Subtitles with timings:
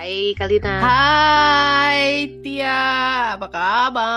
[0.00, 0.80] Hai Kalina.
[0.80, 4.08] Hai Tia, apa kabar?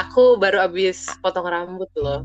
[0.00, 2.24] Aku baru habis potong rambut loh.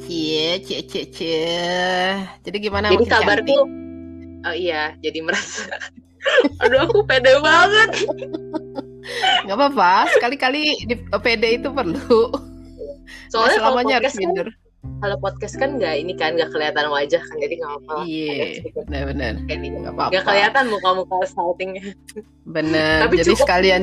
[0.00, 2.24] Cie, cie, cie, cie.
[2.40, 2.88] Jadi gimana?
[2.88, 3.68] Jadi kabarku,
[4.48, 5.68] oh iya, jadi merasa.
[6.64, 8.08] Aduh aku pede banget.
[9.44, 12.32] Nggak apa-apa, sekali-kali di PD itu perlu.
[13.28, 14.48] Soalnya kalau selamanya harus kan, minder.
[14.98, 17.94] Kalau podcast kan nggak ini kan nggak kelihatan wajah kan, jadi nggak apa-apa.
[18.02, 19.32] Iya, Agak sedikit benar-benar.
[19.44, 19.76] kayak gitu.
[19.78, 20.20] Nggak apa-apa.
[20.22, 21.84] Kelihatan muka-muka saltingnya.
[22.44, 22.96] Benar.
[23.02, 23.82] Tapi Jadi cukup- sekalian,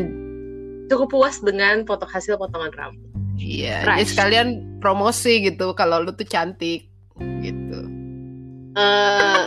[0.90, 3.06] Cukup puas dengan foto hasil potongan rambut.
[3.36, 3.80] iya.
[3.82, 3.96] Fresh.
[3.96, 4.48] Jadi sekalian
[4.80, 5.72] promosi gitu.
[5.72, 6.90] Kalau lu tuh cantik,
[7.40, 7.80] gitu.
[8.74, 9.44] Eh,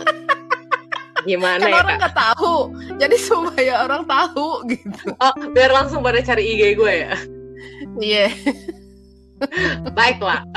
[1.23, 2.55] gimana Kan ya orang nggak tahu.
[2.95, 5.03] Jadi supaya orang tahu gitu.
[5.15, 7.13] Oh, biar langsung pada cari IG gue ya.
[7.99, 8.25] Iya.
[9.91, 10.47] Baiklah.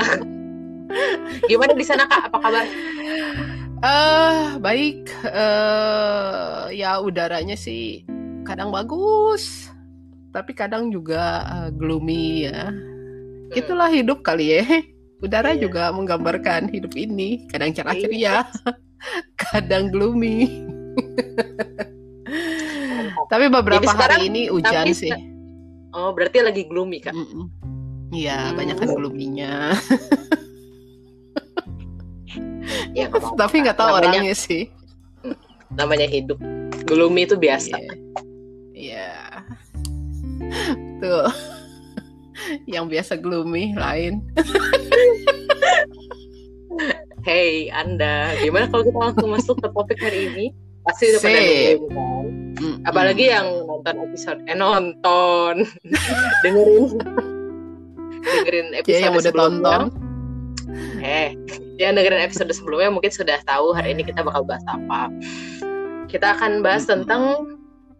[1.45, 2.29] Gimana di sana kak?
[2.31, 2.65] Apa kabar?
[3.77, 8.01] Eh baik, eh ya udaranya sih
[8.41, 9.69] kadang bagus,
[10.31, 12.71] tapi kadang juga eh, gloomy ya.
[13.53, 14.63] Itulah hidup kali ya.
[15.17, 15.65] Udara Iya.
[15.65, 18.45] juga menggambarkan hidup ini, kadang cerah ceria,
[19.49, 20.45] kadang gloomy.
[23.31, 25.11] tapi beberapa Jadi sekarang- hari ini hujan sih.
[25.91, 27.17] Oh, berarti lagi gloomy kak.
[28.13, 28.55] Iya, Hmm.
[28.55, 29.73] banyak kan gloomy-nya.
[32.91, 34.63] Ya, tapi nggak tahu Namanya- orangnya sih.
[35.69, 36.39] namanya hidup.
[36.83, 37.75] Gloomy itu biasa.
[37.75, 37.93] Iya.
[38.73, 39.09] Iya.
[40.97, 41.27] Tuh.
[42.65, 44.23] Yang biasa gloomy lain.
[47.21, 50.45] Hey, Anda, gimana kalau kita langsung masuk ke topik hari ini?
[50.87, 52.25] Pasti udah pada nungguin kan?
[52.85, 55.53] Apalagi yang nonton episode, eh nonton,
[56.43, 56.85] dengerin,
[58.23, 59.59] dengerin ya episode yang udah sebelumnya.
[59.59, 59.81] tonton.
[61.03, 61.29] Eh,
[61.77, 65.13] yang dengerin episode sebelumnya mungkin sudah tahu hari ini kita bakal bahas apa.
[66.09, 67.53] Kita akan bahas tentang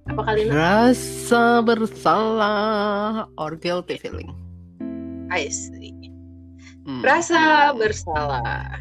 [0.10, 0.52] apa kali ini?
[0.52, 4.34] Rasa bersalah or guilty feeling.
[5.30, 5.94] I see.
[6.88, 7.04] Hmm.
[7.04, 8.80] Rasa bersalah.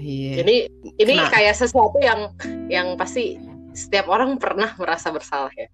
[0.00, 0.32] Iya.
[0.40, 0.56] Jadi
[0.96, 1.28] ini Kena.
[1.28, 2.32] kayak sesuatu yang
[2.72, 3.36] yang pasti
[3.76, 5.68] setiap orang pernah merasa bersalah ya.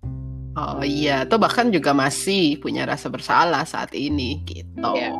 [0.56, 4.90] Oh iya, atau bahkan juga masih punya rasa bersalah saat ini gitu.
[4.96, 5.12] Iya.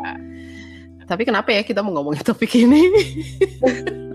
[1.06, 2.82] Tapi kenapa ya kita mau ngomongin topik ini?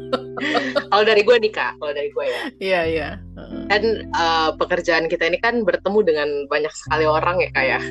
[0.92, 3.10] Kalau dari gue nih kak, kalau dari gue ya, Iya iya.
[3.38, 3.64] Heeh.
[3.72, 7.82] kan eh, pekerjaan kita ini kan bertemu dengan banyak sekali orang ya kak ya.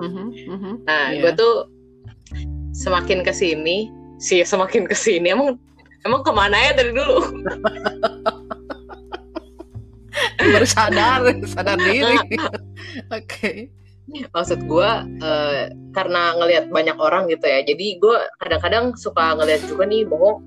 [0.00, 0.72] Mhm, mhm.
[0.88, 1.20] Nah, Iya.
[1.20, 1.54] gue tuh
[2.72, 5.60] semakin ke sini, sih semakin ke sini emang
[6.08, 7.20] emang ke mana ya dari dulu?
[10.40, 12.16] Baru sadar, sadar diri.
[13.18, 13.68] Oke.
[14.10, 14.90] Maksud gue
[15.22, 20.42] eh, karena ngelihat banyak orang gitu ya, jadi gue kadang-kadang suka ngelihat juga nih bahwa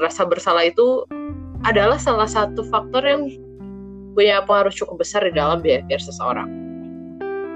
[0.00, 1.04] rasa bersalah itu
[1.62, 3.28] adalah salah satu faktor yang
[4.16, 6.48] punya pengaruh cukup besar di dalam behavior seseorang.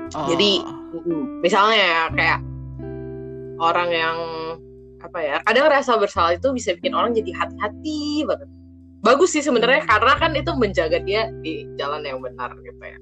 [0.09, 1.04] Jadi, Oh.
[1.44, 2.41] misalnya ya, kayak
[3.60, 4.16] orang yang
[4.98, 8.48] apa ya kadang rasa bersalah itu bisa bikin orang jadi hati-hati banget
[8.98, 12.98] bagus sih sebenarnya karena kan itu menjaga dia di jalan yang benar gitu ya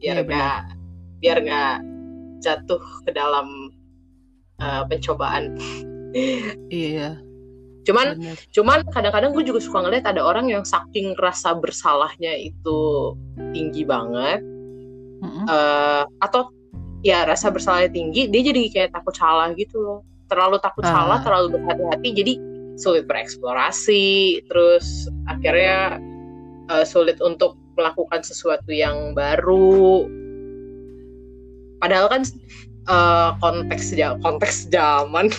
[0.00, 0.79] biar Iya, benar.
[1.20, 1.76] Biar nggak
[2.40, 3.70] jatuh ke dalam
[4.60, 5.56] uh, pencobaan.
[6.74, 7.22] Iya,
[7.86, 8.36] cuman benar.
[8.50, 13.14] cuman kadang-kadang gue juga suka ngeliat ada orang yang saking rasa bersalahnya itu
[13.54, 14.42] tinggi banget
[15.22, 16.50] eh, atau
[17.06, 20.00] ya rasa bersalahnya tinggi dia jadi kayak takut salah gitu loh.
[20.26, 20.90] Terlalu takut Ah.
[20.98, 22.34] salah terlalu berhati-hati jadi
[22.74, 26.02] sulit bereksplorasi terus akhirnya
[26.74, 30.10] eh, sulit untuk melakukan sesuatu yang baru
[31.80, 32.22] padahal kan
[32.86, 35.32] eh, konteks ja- konteks zaman.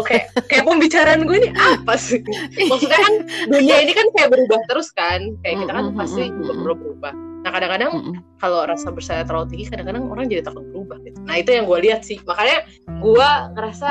[0.00, 2.24] Oke kayak pembicaraan gue ini apa sih?
[2.56, 3.14] Maksudnya kan
[3.52, 5.36] dunia ini kan kayak berubah terus kan.
[5.44, 7.12] Kayak kita kan pasti juga perlu berubah.
[7.44, 7.92] Nah kadang-kadang
[8.40, 11.20] kalau rasa bersalah terlalu tinggi kadang-kadang orang jadi takut berubah gitu.
[11.22, 12.18] Nah itu yang gue lihat sih.
[12.24, 13.88] Makanya gue ngerasa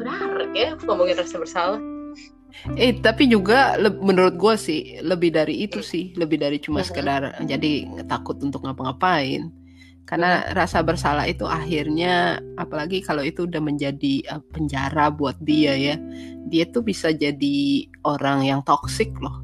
[0.00, 1.80] benar ya ngomongin rasa bersalah.
[2.76, 7.86] Eh tapi juga menurut gue sih lebih dari itu sih, lebih dari cuma sekedar jadi
[8.08, 9.48] takut untuk ngapa-ngapain.
[10.02, 15.96] Karena rasa bersalah itu akhirnya apalagi kalau itu udah menjadi eh, penjara buat dia ya.
[16.50, 19.40] Dia tuh bisa jadi orang yang toksik loh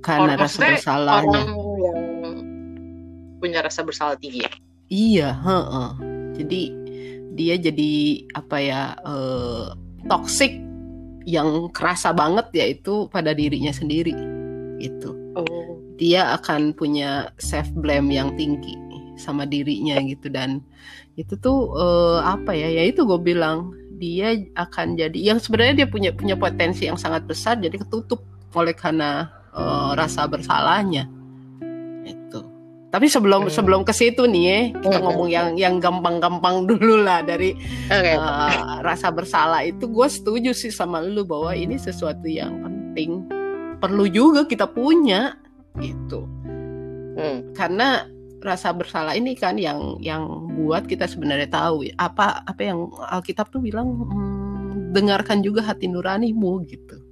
[0.00, 1.40] karena Orang- rasa bersalahnya.
[1.44, 1.48] Orang
[1.80, 2.00] yang
[3.40, 4.52] punya rasa bersalah tinggi ya.
[4.90, 5.90] Iya, heeh.
[6.40, 6.62] Jadi
[7.36, 7.92] dia jadi
[8.34, 9.66] apa ya eh,
[10.08, 10.56] toxic
[11.28, 14.16] yang kerasa banget yaitu pada dirinya sendiri
[14.80, 15.12] gitu.
[15.36, 15.69] Oh.
[16.00, 18.72] Dia akan punya self blame yang tinggi
[19.20, 20.64] sama dirinya gitu dan
[21.20, 22.72] itu tuh eh, apa ya?
[22.72, 27.28] Ya itu gue bilang dia akan jadi yang sebenarnya dia punya punya potensi yang sangat
[27.28, 28.24] besar jadi ketutup
[28.56, 31.04] oleh karena uh, rasa bersalahnya
[32.08, 32.40] itu
[32.88, 33.52] tapi sebelum hmm.
[33.52, 35.04] sebelum ke situ nih ya kita hmm.
[35.04, 37.52] ngomong yang yang gampang-gampang dulu lah dari
[37.92, 38.16] okay.
[38.16, 43.28] uh, rasa bersalah itu gue setuju sih sama lu bahwa ini sesuatu yang penting
[43.76, 45.36] perlu juga kita punya
[45.82, 46.20] itu
[47.16, 47.56] hmm.
[47.56, 48.06] karena
[48.40, 53.60] rasa bersalah ini kan yang yang buat kita sebenarnya tahu apa apa yang Alkitab tuh
[53.60, 57.10] bilang hmm, dengarkan juga hati nuranimu gitu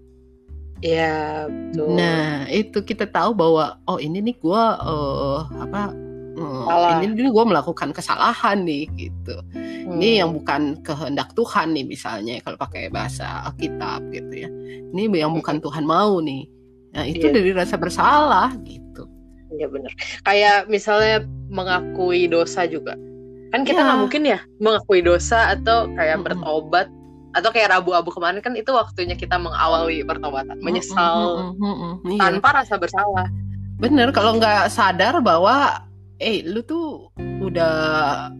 [0.79, 1.99] Ya, betul.
[1.99, 5.91] Nah, itu kita tahu bahwa oh ini nih gue uh, apa
[6.38, 9.43] uh, ini nih gue melakukan kesalahan nih gitu.
[9.55, 9.99] Hmm.
[9.99, 14.50] Ini yang bukan kehendak Tuhan nih misalnya kalau pakai bahasa Alkitab gitu ya.
[14.94, 15.65] Ini yang bukan hmm.
[15.67, 16.47] Tuhan mau nih.
[16.96, 17.35] Nah, itu yeah.
[17.35, 19.08] dari rasa bersalah gitu.
[19.52, 19.93] Iya benar.
[20.25, 22.96] Kayak misalnya mengakui dosa juga.
[23.49, 24.02] Kan kita nggak ya.
[24.05, 26.26] mungkin ya mengakui dosa atau kayak hmm.
[26.26, 26.87] bertobat
[27.37, 32.19] atau kayak rabu-abu kemarin kan itu waktunya kita mengawali pertobatan menyesal mm, mm, mm, mm,
[32.19, 33.29] tanpa rasa bersalah
[33.79, 35.87] bener kalau nggak sadar bahwa
[36.19, 37.75] eh lu tuh udah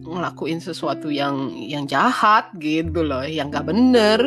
[0.03, 4.19] ngelakuin sesuatu yang yang jahat gitu loh yang nggak bener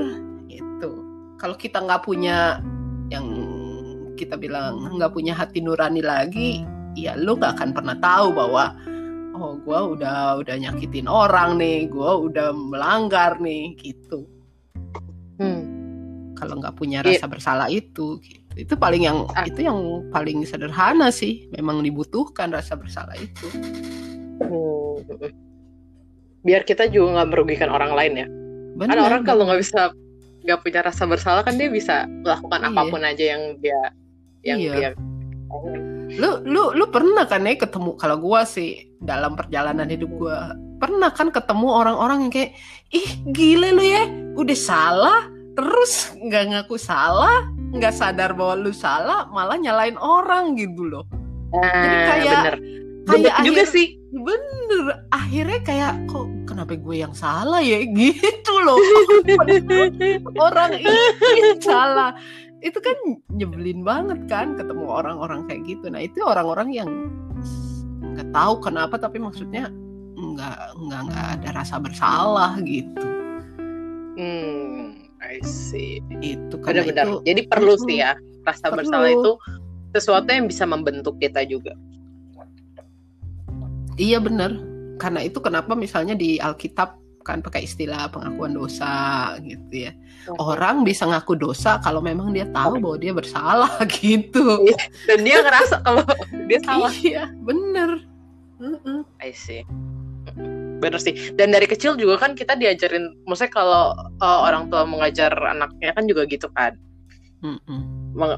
[0.49, 0.91] itu
[1.37, 2.65] kalau kita nggak punya
[3.13, 3.29] yang
[4.17, 6.63] kita bilang nggak punya hati nurani lagi
[6.97, 8.77] ya lu nggak akan pernah tahu bahwa
[9.37, 14.29] oh gue udah udah nyakitin orang nih gue udah melanggar nih gitu
[15.41, 15.63] hmm.
[16.37, 17.17] kalau nggak punya iya.
[17.17, 17.33] rasa yeah.
[17.33, 18.57] bersalah itu gitu.
[18.57, 19.49] itu paling yang ah.
[19.49, 19.79] itu yang
[20.13, 23.47] paling sederhana sih memang dibutuhkan rasa bersalah itu
[24.45, 25.33] hmm.
[26.45, 28.29] biar kita juga nggak merugikan orang lain ya
[28.73, 29.93] Bener, kan orang kalau nggak bisa
[30.43, 32.69] nggak punya rasa bersalah kan dia bisa melakukan iya.
[32.73, 33.81] apa pun aja yang dia
[34.43, 34.73] yang iya.
[34.75, 34.91] dia
[36.13, 41.09] lu lu lu pernah kan ya ketemu kalau gua sih dalam perjalanan hidup gua pernah
[41.15, 42.53] kan ketemu orang-orang yang kayak
[42.93, 44.05] ih gile lu ya
[44.37, 45.21] udah salah
[45.57, 51.05] terus nggak ngaku salah nggak sadar bahwa lu salah malah nyalain orang gitu loh.
[51.57, 52.57] Nah, jadi kayak bener.
[53.09, 53.87] kayak akhir, juga sih.
[54.13, 57.81] Bener akhirnya kayak kok kenapa gue yang salah ya?
[57.97, 58.77] Gitu loh.
[60.47, 62.13] Orang ini salah
[62.63, 62.95] itu kan
[63.35, 66.91] nyebelin banget kan ketemu orang-orang kayak gitu nah itu orang-orang yang
[68.15, 69.71] nggak tahu kenapa tapi maksudnya
[70.23, 73.07] nggak nggak nggak ada rasa bersalah gitu.
[74.17, 74.95] Hmm,
[75.25, 75.99] I see.
[76.23, 78.15] Itu kan benar Jadi perlu sih ya
[78.47, 78.85] rasa perlu.
[78.85, 79.33] bersalah itu
[79.97, 81.75] sesuatu yang bisa membentuk kita juga.
[83.99, 84.57] Iya benar.
[85.01, 89.93] Karena itu kenapa misalnya di Alkitab kan pakai istilah pengakuan dosa gitu ya.
[90.39, 93.73] Orang bisa ngaku dosa kalau memang dia tahu bahwa dia bersalah
[94.03, 94.67] gitu.
[94.67, 94.79] Iya,
[95.09, 96.05] dan dia ngerasa kalau
[96.51, 96.93] dia salah.
[96.93, 98.05] Iya, bener.
[98.63, 99.01] Uh -uh.
[99.19, 99.67] I see
[100.83, 105.31] bener sih dan dari kecil juga kan kita diajarin maksudnya kalau uh, orang tua mengajar
[105.31, 106.75] anaknya kan juga gitu kan
[107.43, 107.59] Mem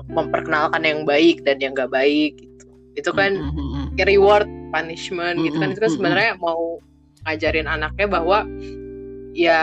[0.09, 3.97] memperkenalkan yang baik dan yang gak baik gitu itu kan mm-hmm.
[4.07, 6.79] reward punishment gitu kan itu kan sebenarnya mau
[7.25, 8.45] ngajarin anaknya bahwa
[9.35, 9.63] ya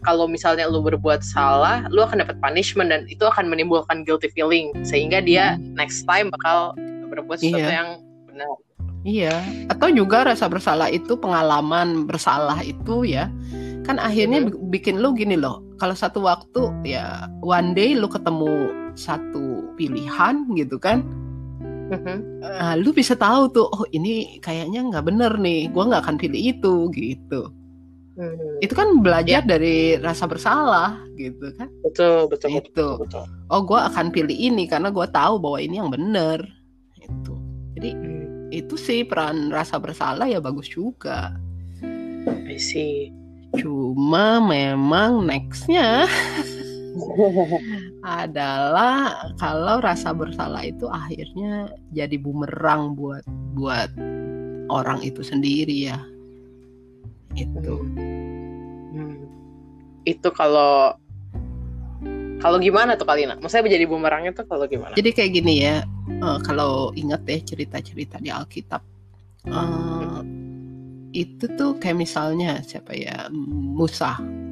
[0.00, 4.72] kalau misalnya lu berbuat salah, lu akan dapat punishment dan itu akan menimbulkan guilty feeling
[4.80, 6.72] sehingga dia next time bakal
[7.12, 7.76] berbuat sesuatu yeah.
[7.84, 7.90] yang
[8.24, 8.48] benar.
[9.00, 9.36] Iya,
[9.72, 13.32] atau juga rasa bersalah itu pengalaman bersalah itu ya
[13.88, 14.68] kan akhirnya hmm.
[14.68, 15.64] bikin lu gini loh.
[15.80, 21.00] Kalau satu waktu ya one day lu ketemu satu pilihan gitu kan,
[21.90, 22.18] hmm.
[22.46, 26.40] uh, lu bisa tahu tuh oh ini kayaknya nggak bener nih, gua nggak akan pilih
[26.54, 27.50] itu gitu.
[28.14, 28.36] Hmm.
[28.62, 29.48] Itu kan belajar yeah.
[29.48, 31.72] dari rasa bersalah gitu kan?
[31.82, 32.48] Betul betul.
[32.52, 32.60] Itu.
[32.68, 33.24] Betul, betul.
[33.48, 36.44] Oh gue akan pilih ini karena gue tahu bahwa ini yang bener.
[37.00, 37.34] Itu.
[37.78, 38.20] Jadi hmm
[38.50, 41.34] itu sih peran rasa bersalah ya bagus juga.
[42.58, 43.08] sih.
[43.56, 46.06] Cuma memang nextnya
[48.00, 53.24] adalah kalau rasa bersalah itu akhirnya jadi bumerang buat
[53.56, 53.92] buat
[54.72, 55.98] orang itu sendiri ya.
[57.36, 57.84] Itu.
[58.96, 59.20] Hmm.
[60.08, 60.96] Itu kalau
[62.40, 63.36] kalau gimana tuh Kalina?
[63.36, 64.96] Maksudnya menjadi bumerangnya tuh kalau gimana?
[64.96, 65.84] Jadi kayak gini ya,
[66.24, 68.80] uh, kalau ingat deh cerita-cerita di Alkitab,
[69.52, 70.24] uh,
[71.12, 74.49] itu tuh kayak misalnya siapa ya Musa, ya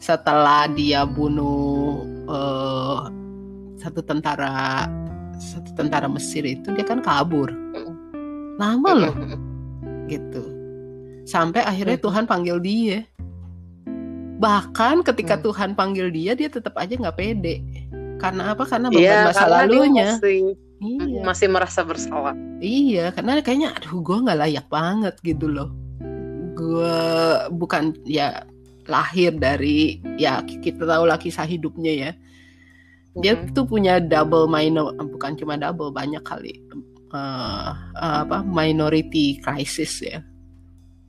[0.00, 3.06] setelah dia bunuh uh,
[3.76, 4.88] satu tentara
[5.36, 7.48] satu tentara Mesir itu dia kan kabur,
[8.56, 9.16] lama loh,
[10.08, 10.44] gitu,
[11.28, 13.04] sampai akhirnya Tuhan panggil dia.
[14.40, 15.44] Bahkan ketika hmm.
[15.44, 17.60] Tuhan panggil dia dia tetap aja nggak pede.
[18.20, 18.68] Karena apa?
[18.68, 20.16] Karena beban ya, masa lalunya.
[20.16, 21.20] masih, iya.
[21.24, 22.36] masih merasa bersalah.
[22.60, 25.72] Iya karena kayaknya aduh gue nggak layak banget gitu loh.
[26.56, 26.96] Gue
[27.52, 28.44] bukan ya
[28.84, 29.78] lahir dari
[30.16, 32.10] ya kita tahu lah kisah hidupnya ya
[33.12, 33.52] dia Mhm.
[33.52, 36.54] tuh punya double minor bukan cuma double banyak kali
[37.10, 40.22] eh, eh, apa minority crisis ya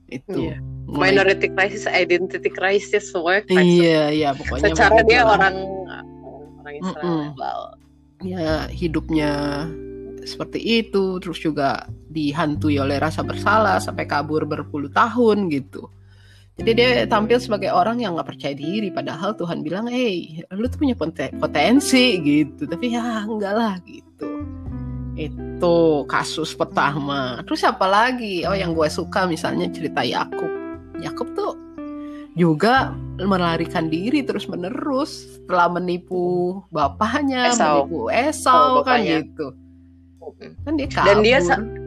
[0.08, 0.56] itu Iya.
[0.82, 3.80] Mulai- minority crisis, identity crisis, semuanya crisis.
[3.80, 5.56] iya iya pokoknya Secara dia orang
[6.58, 7.06] orang Israel.
[7.06, 7.24] Mm-mm.
[8.22, 9.30] ya hidupnya
[10.22, 15.86] seperti itu terus juga dihantui oleh rasa bersalah sampai kabur berpuluh tahun gitu
[16.60, 20.78] jadi dia tampil sebagai orang yang nggak percaya diri padahal Tuhan bilang hey lu tuh
[20.84, 22.68] punya poten- potensi gitu.
[22.68, 24.28] Tapi ya enggak lah gitu.
[25.16, 27.40] Itu kasus pertama.
[27.48, 28.44] Terus apa lagi?
[28.44, 30.48] Oh yang gue suka misalnya cerita Yakub.
[31.00, 31.56] Yakub tuh
[32.36, 37.84] juga melarikan diri terus menerus setelah menipu bapaknya Esau.
[37.84, 39.52] menipu Esau Oh, kan gitu.
[40.64, 41.38] Kan dia kabur Dan dia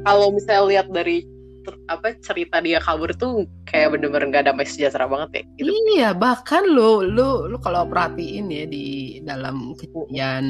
[0.05, 1.25] Kalau misalnya lihat dari
[1.89, 5.43] apa cerita dia kabur tuh kayak bener-bener gak damai sejahtera banget ya.
[5.57, 5.71] Gitu.
[5.95, 10.45] Iya, bahkan lu lu lu kalau perhatiin ya di dalam kejadian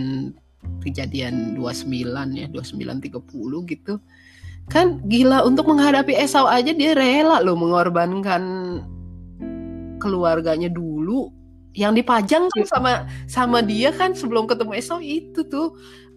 [0.81, 3.93] kejadian 29 ya, 29 30 gitu.
[4.65, 8.43] Kan gila untuk menghadapi Esau aja dia rela loh mengorbankan
[10.01, 11.29] keluarganya dulu
[11.75, 12.91] yang dipajang kan sama
[13.27, 15.75] sama dia kan sebelum ketemu Esau itu tuh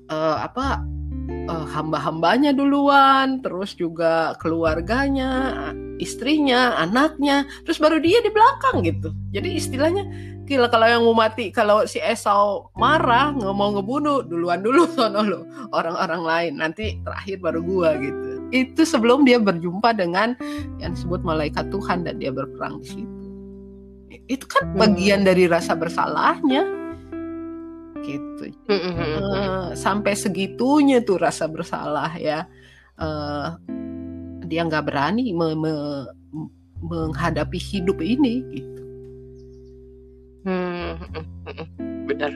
[0.08, 0.80] eh, apa
[1.28, 5.54] eh, hamba-hambanya duluan, terus juga keluarganya,
[6.00, 9.12] istrinya, anaknya, terus baru dia di belakang gitu.
[9.36, 10.04] Jadi istilahnya
[10.48, 15.20] gila kalau yang mau mati, kalau si Esau marah nggak mau ngebunuh duluan dulu sono
[15.20, 15.40] lo
[15.76, 18.40] orang-orang lain, nanti terakhir baru gua gitu.
[18.48, 20.32] Itu sebelum dia berjumpa dengan
[20.80, 23.16] yang disebut malaikat Tuhan dan dia berperang di situ.
[24.28, 24.80] Itu kan Hmm.
[24.80, 26.64] bagian dari rasa bersalahnya
[28.04, 28.98] gitu Mhm.
[28.98, 32.46] Eh, sampai segitunya tuh rasa bersalah ya
[32.98, 33.48] Eh,
[34.42, 36.08] dia nggak berani me- me-
[36.82, 38.78] menghadapi hidup ini gitu
[40.48, 40.96] Hmm,
[41.44, 41.66] mhm.
[42.08, 42.32] Bener.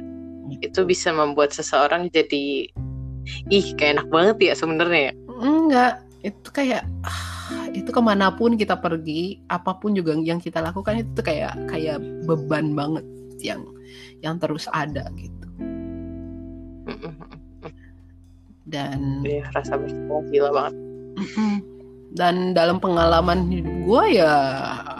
[0.61, 2.69] Itu bisa membuat seseorang jadi
[3.49, 5.12] ih kayak enak banget ya sebenarnya ya.
[5.42, 5.92] enggak
[6.23, 11.02] itu kayak ah, itu ke mana pun kita pergi apa pun juga yang kita lakukan
[11.02, 13.02] itu kayak kayak beban banget
[13.42, 13.62] yang
[14.23, 15.42] yang terus ada gitu.
[18.73, 20.75] Dan Iya, rasa bersalah gila banget.
[22.12, 24.33] Dan dalam pengalaman hidup gue ya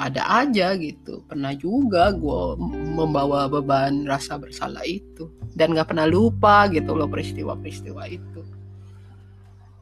[0.01, 1.21] ada aja gitu.
[1.29, 2.43] Pernah juga gue
[2.97, 5.29] membawa beban rasa bersalah itu.
[5.53, 8.41] Dan gak pernah lupa gitu loh peristiwa-peristiwa itu.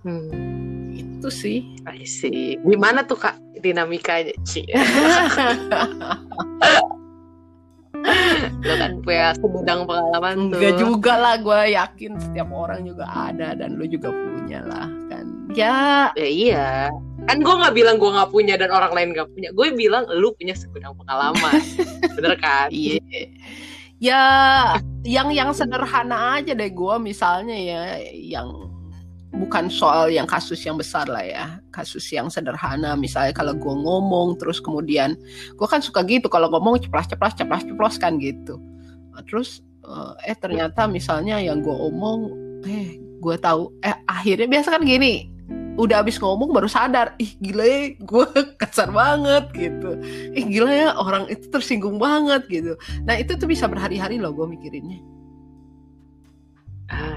[0.02, 1.78] Hmm, Itu sih.
[1.86, 2.58] I see.
[2.66, 4.34] Gimana tuh kak dinamikanya?
[4.42, 4.66] Ci.
[8.64, 10.58] Lo kan punya segudang pengalaman tuh.
[10.60, 15.24] Enggak juga lah gue yakin setiap orang juga ada dan lu juga punya lah kan.
[15.52, 16.68] Ya Ya iya.
[17.28, 19.48] Kan gue nggak bilang gue nggak punya dan orang lain nggak punya.
[19.52, 21.60] Gue bilang lu punya segudang pengalaman.
[22.16, 22.70] Bener kan?
[22.72, 23.02] Iya.
[24.00, 24.22] Ya,
[25.04, 27.80] yang yang sederhana aja deh gue misalnya ya,
[28.16, 28.69] yang
[29.30, 32.98] bukan soal yang kasus yang besar lah ya, kasus yang sederhana.
[32.98, 35.14] Misalnya kalau gue ngomong terus kemudian,
[35.54, 38.58] gue kan suka gitu kalau ngomong ceplas-ceplas, ceplas-ceplos kan gitu.
[39.14, 42.20] Nah, Terus eh, eh ternyata misalnya yang gue omong,
[42.66, 45.30] eh gue tahu, eh akhirnya biasa kan gini,
[45.78, 48.26] udah abis ngomong baru sadar, ih gila ya gue
[48.60, 49.90] kasar banget gitu,
[50.34, 52.74] ih gila ya orang itu tersinggung banget gitu.
[53.06, 55.19] Nah itu tuh bisa berhari-hari loh gue mikirinnya.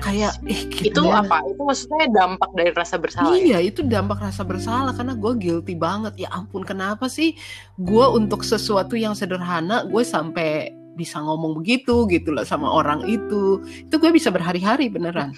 [0.03, 1.24] Kayak ih itu gila.
[1.24, 1.39] apa?
[1.48, 3.31] Itu maksudnya dampak dari rasa bersalah.
[3.39, 3.55] ya?
[3.55, 6.13] Iya itu dampak rasa bersalah karena gue guilty banget.
[6.19, 7.39] Ya ampun kenapa sih
[7.79, 13.63] gue untuk sesuatu yang sederhana gue sampai bisa ngomong begitu gitu loh sama orang itu.
[13.88, 15.33] Itu gue bisa berhari-hari beneran.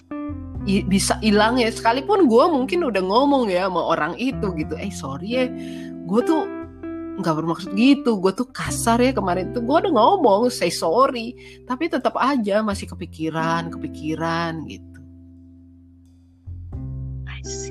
[0.65, 4.73] I- bisa hilang ya sekalipun gue mungkin udah ngomong ya sama orang itu gitu.
[4.81, 5.45] Eh sorry ya
[6.09, 6.64] gue tuh
[7.19, 8.19] nggak bermaksud gitu.
[8.19, 11.35] Gue tuh kasar ya kemarin tuh gue udah ngomong say sorry.
[11.67, 14.99] Tapi tetap aja masih kepikiran kepikiran gitu.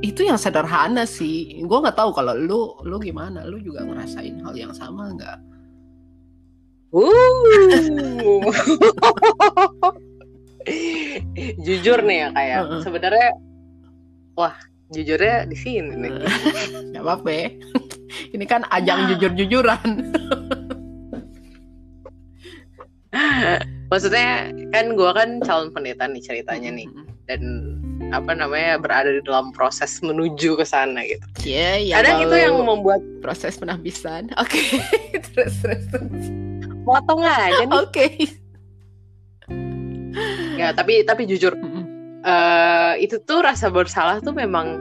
[0.04, 4.54] Itu yang sederhana sih gue nggak tahu kalau lu lu gimana lu juga ngerasain hal
[4.54, 5.38] yang sama nggak
[6.94, 8.46] Wuh.
[11.66, 12.80] Jujur nih ya kayak Heeh.
[12.86, 13.30] sebenarnya
[14.38, 14.54] wah
[14.94, 16.22] jujurnya di sini nih.
[16.94, 17.48] nggak apa-apa ya.
[18.34, 20.10] Ini kan ajang jujur-jujuran.
[23.88, 26.90] Maksudnya kan gua kan calon pendeta nih ceritanya nih.
[27.30, 27.40] Dan
[28.12, 31.24] apa namanya berada di dalam proses menuju ke sana gitu.
[31.46, 34.60] ya ya Kadang itu yang membuat proses penampisan oke
[35.32, 36.26] terus terus terus.
[36.84, 37.72] potong aja nih.
[37.72, 38.06] oke.
[40.54, 41.56] Ya, tapi tapi jujur
[42.24, 44.78] eh itu tuh rasa bersalah tuh memang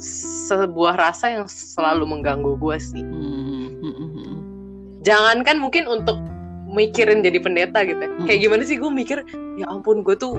[0.00, 3.04] sebuah rasa yang selalu mengganggu gue sih.
[3.04, 4.38] Hmm, mm, mm, mm.
[5.04, 6.16] Jangankan mungkin untuk
[6.70, 8.10] mikirin jadi pendeta gitu ya.
[8.24, 9.26] kayak gimana sih gue mikir
[9.58, 10.38] ya ampun gue tuh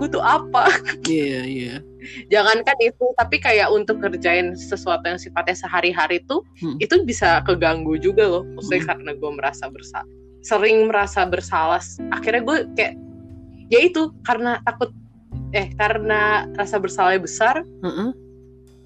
[0.00, 0.72] gue tuh apa
[1.04, 1.66] Iya, yeah, iya.
[1.68, 1.78] Yeah.
[2.32, 6.80] jangankan itu tapi kayak untuk kerjain sesuatu yang sifatnya sehari-hari tuh Hmm.
[6.80, 8.90] itu bisa keganggu juga loh maksudnya Hmm.
[8.96, 10.08] karena gue merasa bersalah
[10.40, 12.94] sering merasa bersalah akhirnya gue kayak
[13.68, 14.88] ya itu karena takut
[15.52, 18.08] eh karena rasa bersalahnya besar Heeh.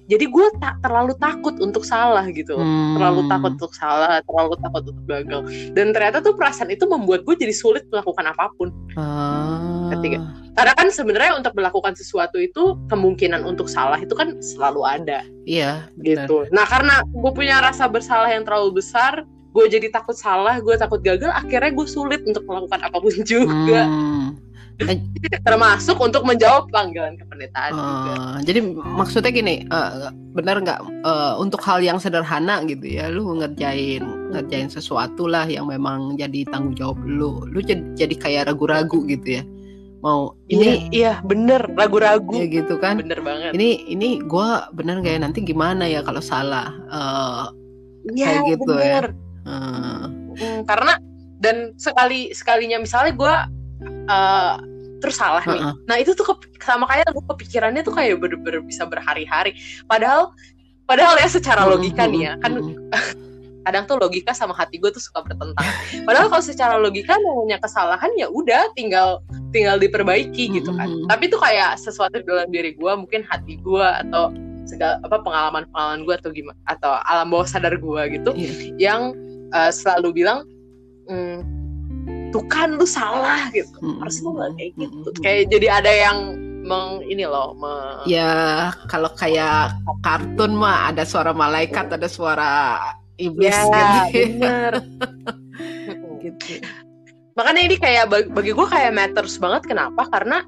[0.07, 2.55] Jadi gue tak terlalu takut untuk salah gitu.
[2.55, 2.95] Hmm.
[2.95, 7.35] terlalu takut untuk salah terlalu takut untuk gagal dan ternyata tuh perasaan itu membuat gue
[7.35, 9.91] jadi sulit melakukan apa pun Ah.
[9.91, 10.19] Ketiga.
[10.53, 15.87] karena kan sebenarnya untuk melakukan sesuatu itu kemungkinan untuk salah itu kan selalu ada Iya,
[15.93, 16.25] benar.
[16.25, 16.37] gitu.
[16.49, 20.99] Nah karena gue punya rasa bersalah yang terlalu besar, gue jadi takut salah, gue takut
[20.99, 24.35] gagal, akhirnya gue sulit untuk melakukan apa pun juga, Hmm.
[25.41, 28.13] Termasuk untuk menjawab panggilan kependetaan juga.
[28.13, 33.25] Ah, jadi maksudnya gini, eh, benar nggak eh, untuk hal yang sederhana gitu ya, lu
[33.41, 39.01] ngerjain ngerjain sesuatu lah yang memang jadi tanggung jawab lu, lu jadi, jadi kayak ragu-ragu
[39.09, 39.43] gitu ya,
[40.05, 43.51] mau Ini ini iya bener ragu-ragu, ya gitu kan, bener banget.
[43.57, 47.45] ini ini gue benar nggak ya nanti gimana ya kalau salah, Eh,
[48.13, 48.77] Iya kayak gitu ya.
[48.77, 49.05] bener.
[49.49, 50.05] eh,
[50.37, 51.01] Hmm, karena
[51.41, 53.35] dan sekali sekalinya misalnya gue
[54.07, 54.55] eh,
[54.99, 55.61] terus salah nih.
[55.61, 55.73] Heeh.
[55.85, 56.25] Nah itu tuh
[56.61, 59.53] sama kayak gue kepikirannya tuh kayak bener-bener bisa berhari-hari.
[59.85, 60.33] Padahal
[60.87, 62.75] padahal ya secara logika nih ya kan mm,
[63.67, 65.75] kadang tuh logika sama hati gue tuh suka bertentangan.
[66.07, 69.19] Padahal kalau secara logika namanya kesalahan ya udah tinggal
[69.51, 70.87] tinggal diperbaiki gitu kan.
[70.87, 71.11] Mhm.
[71.11, 74.31] Tapi tuh kayak sesuatu di dalam diri gue, mungkin hati gue atau
[74.67, 78.51] segala apa pengalaman-pengalaman gue atau gimana atau alam bawah sadar gue gitu Iya.
[78.75, 79.01] yang
[79.55, 80.43] uh, selalu bilang
[81.07, 81.39] "Hmm,
[82.29, 83.77] tuh kan lu salah gitu.
[83.79, 85.09] Mm, Harus lu nggak kayak gitu.
[85.09, 86.17] mm, Kayak jadi ada yang
[86.67, 89.71] meng ini loh me- Ya kalau kayak
[90.03, 92.49] kartun mah ada suara malaikat, ada suara
[93.17, 94.37] iblis ya gitu.
[94.37, 94.73] bener.
[96.23, 96.53] gitu.
[97.37, 100.41] makanya ini kayak bagi, gue kayak matters banget kenapa karena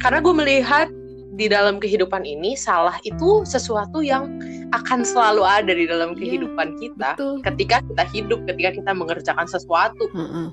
[0.00, 0.88] karena gue melihat
[1.38, 4.26] di dalam kehidupan ini salah itu sesuatu yang
[4.74, 7.34] akan selalu ada di dalam Iya, kehidupan kita Betul.
[7.46, 10.50] ketika kita hidup ketika kita mengerjakan sesuatu Heeh.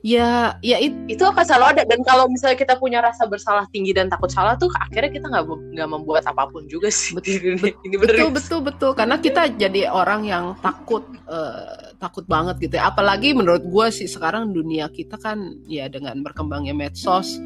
[0.00, 3.92] Ya, ya itu itu akan selalu ada dan kalau misalnya kita punya rasa bersalah tinggi
[3.92, 5.44] dan takut salah tuh akhirnya kita nggak
[5.76, 9.52] nggak membuat apa pun juga sih Betul, ini, ini bener betul betul betul karena kita
[9.52, 12.88] jadi orang yang takut eh, takut banget gitu ya.
[12.88, 17.36] Apalagi menurut gue sih sekarang dunia kita kan ya dengan berkembangnya medsos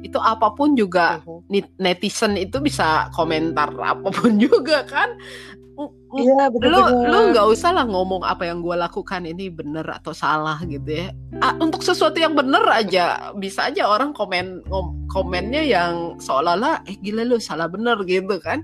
[0.00, 5.12] itu apa pun juga net- netizen itu bisa komentar apa pun juga kan.
[6.12, 10.60] iya lu lu nggak usah lah ngomong apa yang gue lakukan ini bener atau salah
[10.66, 11.08] gitu ya.
[11.40, 17.00] Ah, untuk sesuatu yang bener aja bisa aja orang komen ngom- komennya yang seolah-olah eh
[17.00, 18.60] gila lu salah bener gitu kan?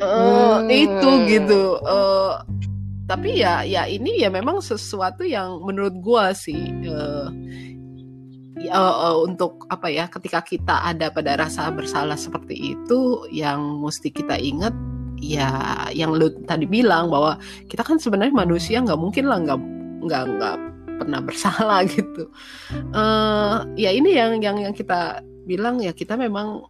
[0.00, 0.08] Eh,
[0.56, 0.66] Hmm.
[0.66, 1.62] itu gitu.
[1.78, 2.32] Eh,
[3.04, 7.26] tapi ya ya ini ya memang sesuatu yang menurut gue sih eh,
[8.58, 14.12] ya, eh, untuk apa ya ketika kita ada pada rasa bersalah seperti itu yang mesti
[14.12, 14.74] kita ingat
[15.22, 17.38] ya yang lu tadi bilang bahwa
[17.70, 19.58] kita kan sebenarnya manusia nggak mungkin lah nggak
[20.02, 20.56] nggak nggak
[20.98, 22.28] pernah bersalah gitu.
[22.74, 26.66] Eh ya ini yang yang yang kita bilang ya kita memang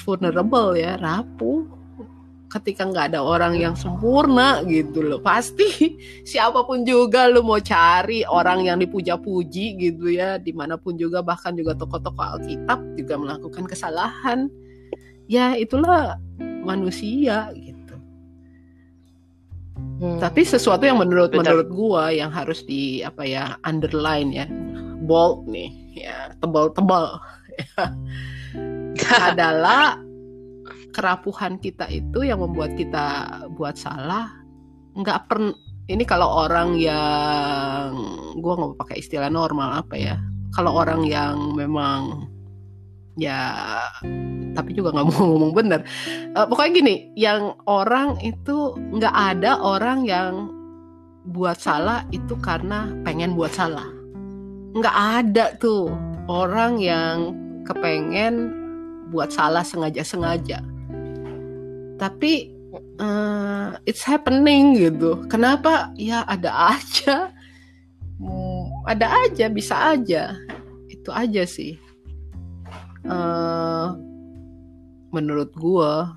[0.00, 1.79] vulnerable ya rapuh
[2.50, 5.22] ketika nggak ada orang yang sempurna gitu loh.
[5.22, 5.96] Pasti
[6.30, 10.36] siapa pun juga lu mau cari orang yang dipuja-puji gitu ya.
[10.36, 14.50] Di mana pun juga bahkan juga tokoh-tokoh Alkitab juga melakukan kesalahan.
[15.30, 16.18] Ya itulah
[16.66, 17.78] manusia gitu.
[20.00, 20.16] Hmm.
[20.16, 21.44] tapi sesuatu yang menurut Betul.
[21.44, 24.48] menurut gua yang harus di apa ya underline ya.
[25.04, 27.20] Bold nih ya tebal-tebal.
[29.30, 30.09] Adalah
[30.90, 33.06] kerapuhan kita itu yang membuat kita
[33.54, 34.30] buat salah.
[34.94, 35.54] Nggak pernah
[35.90, 37.90] ini kalau orang yang
[38.38, 40.16] gua nggak pakai istilah normal apa ya.
[40.54, 42.26] Kalau orang yang memang
[43.18, 43.54] ya
[44.54, 45.80] tapi juga nggak mau ngomong bener.
[46.34, 50.50] Eh, pokoknya gini yang orang itu nggak ada orang yang
[51.30, 53.86] buat salah itu karena pengen buat salah.
[54.74, 55.90] Nggak ada tuh
[56.30, 57.34] orang yang
[57.66, 58.54] kepengen
[59.10, 60.62] buat salah sengaja-sengaja
[62.00, 62.48] tapi
[62.96, 65.20] eh, it's happening gitu.
[65.28, 65.92] Kenapa?
[66.00, 67.28] Ya ada aja.
[68.16, 70.32] Hmm, ada aja bisa aja.
[70.88, 71.76] Itu aja sih.
[73.04, 73.88] Eh
[75.10, 76.14] menurut gua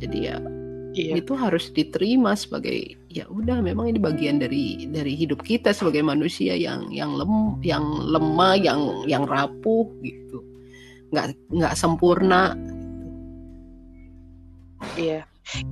[0.00, 0.36] jadi ya
[0.96, 1.14] iya.
[1.20, 6.56] itu harus diterima sebagai ya udah memang ini bagian dari dari hidup kita sebagai manusia
[6.56, 10.40] yang yang lem yang lemah yang yang rapuh gitu.
[11.12, 12.56] Nggak nggak sempurna
[14.96, 15.26] Iya.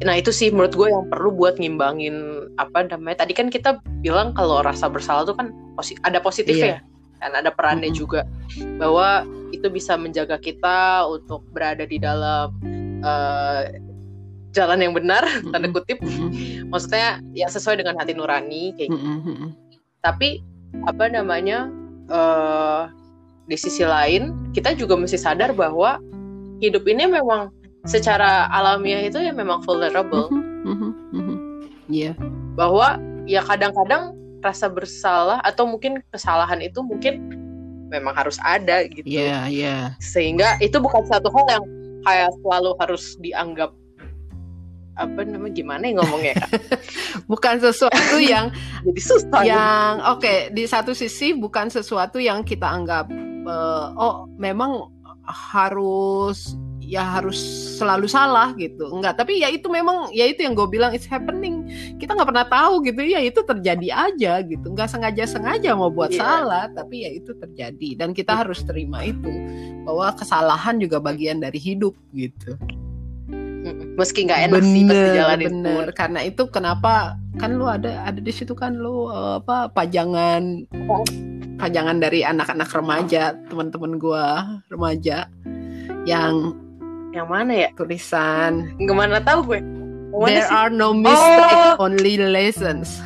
[0.05, 3.27] Nah itu sih menurut gue yang perlu buat ngimbangin apa namanya.
[3.27, 7.21] Tadi kan kita bilang kalau rasa bersalah tuh kan posi ada positifnya, yeah.
[7.21, 8.01] kan ada perannya mm -hmm.
[8.01, 8.21] juga
[8.81, 12.57] bahwa itu bisa menjaga kita untuk berada di dalam
[13.05, 13.69] uh,
[14.57, 15.53] jalan yang benar mm -hmm.
[15.53, 16.01] tanda kutip.
[16.01, 16.29] Mm -hmm.
[16.73, 19.05] Maksudnya yang sesuai dengan hati nurani kayak gitu.
[19.05, 19.49] Mm -hmm.
[20.01, 20.41] Tapi
[20.89, 21.69] apa namanya
[22.09, 22.89] uh,
[23.45, 26.01] di sisi lain kita juga mesti sadar bahwa
[26.65, 27.53] hidup ini memang
[27.87, 30.29] secara alamiah itu ya memang vulnerable.
[30.29, 31.37] Mm-hmm, mm-hmm, mm-hmm.
[31.89, 32.13] Iya.
[32.13, 32.15] Yeah.
[32.59, 37.23] Bahwa ya kadang-kadang rasa bersalah atau mungkin kesalahan itu mungkin
[37.89, 39.07] memang harus ada gitu.
[39.07, 39.67] Iya, yeah, iya.
[39.67, 39.83] Yeah.
[40.03, 41.65] Sehingga itu bukan satu hal yang
[42.03, 43.71] kayak selalu harus dianggap
[44.97, 46.37] apa namanya gimana ya ngomongnya
[47.31, 48.49] bukan sesuatu yang
[48.89, 53.05] jadi susah yang oke okay, di satu sisi bukan sesuatu yang kita anggap
[53.45, 54.89] uh, oh memang
[55.29, 57.37] harus ya harus
[57.77, 58.87] selalu salah gitu.
[58.95, 61.67] Enggak tapi ya itu memang ya itu yang gue bilang it's happening.
[61.99, 64.67] Kita nggak pernah tahu gitu ya itu terjadi aja gitu.
[64.71, 66.23] Nggak sengaja sengaja mau buat yeah.
[66.23, 67.99] salah tapi ya itu terjadi.
[67.99, 69.29] Dan kita harus terima itu
[69.83, 72.55] bahwa kesalahan juga bagian dari hidup gitu.
[73.99, 75.97] Meski nggak enak bener, sih pasti jalanin bener pun.
[75.99, 80.63] karena itu kenapa kan lu ada ada di situ kan lu uh, apa pajangan
[81.59, 85.27] pajangan dari anak-anak remaja teman-teman gua remaja
[86.07, 86.55] yang
[87.17, 87.69] yang mana ya?
[87.73, 88.77] Tulisan.
[88.77, 89.61] Gimana tahu gue?
[90.17, 90.53] There sih?
[90.53, 91.85] are no mistakes, oh.
[91.89, 93.01] only lessons.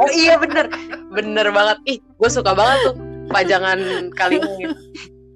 [0.00, 0.68] oh iya bener,
[1.12, 1.78] bener banget.
[1.88, 2.96] Ih, gue suka banget tuh
[3.32, 4.72] pajangan kali ini.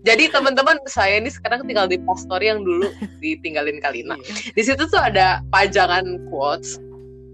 [0.06, 2.88] Jadi teman-teman saya ini sekarang tinggal di pastori yang dulu
[3.24, 4.14] ditinggalin Kalina.
[4.14, 4.54] Iya.
[4.54, 6.78] Di situ tuh ada pajangan quotes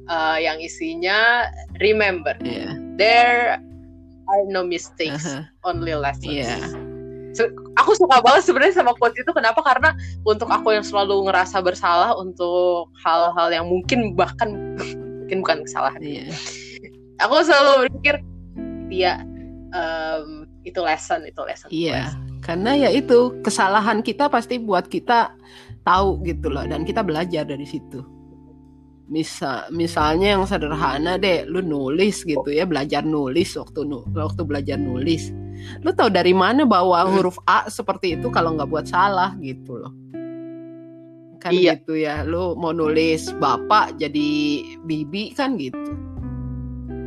[0.09, 1.53] uh, yang isinya
[1.85, 2.73] remember yeah.
[2.97, 3.61] there
[4.27, 5.69] are no mistakes, uh -huh.
[5.69, 6.49] only lessons.
[6.49, 6.92] Yeah
[7.81, 9.31] aku suka banget sebenarnya sama quote itu.
[9.33, 9.61] Kenapa?
[9.65, 14.77] Karena untuk aku yang selalu ngerasa bersalah untuk hal-hal yang mungkin bahkan
[15.33, 16.01] mungkin bukan kesalahan.
[16.03, 16.29] Yeah.
[17.23, 18.15] aku selalu berpikir
[18.93, 19.25] dia
[19.73, 21.69] um, itu lesson itu lesson.
[21.73, 22.09] Iya yeah.
[22.45, 25.33] karena ya itu kesalahan kita pasti buat kita
[25.83, 28.05] tahu gitu loh dan kita belajar dari situ.
[29.13, 34.81] Misal misalnya yang sederhana deh lu nulis gitu ya belajar nulis waktu nu waktu belajar
[34.81, 35.33] nulis
[35.83, 39.93] lu tahu dari mana bawa huruf A seperti itu kalau nggak buat salah gitu loh.
[41.43, 41.75] Kan iya.
[41.75, 44.31] gitu ya lu mau nulis bapak jadi
[44.87, 45.97] bibi kan gitu.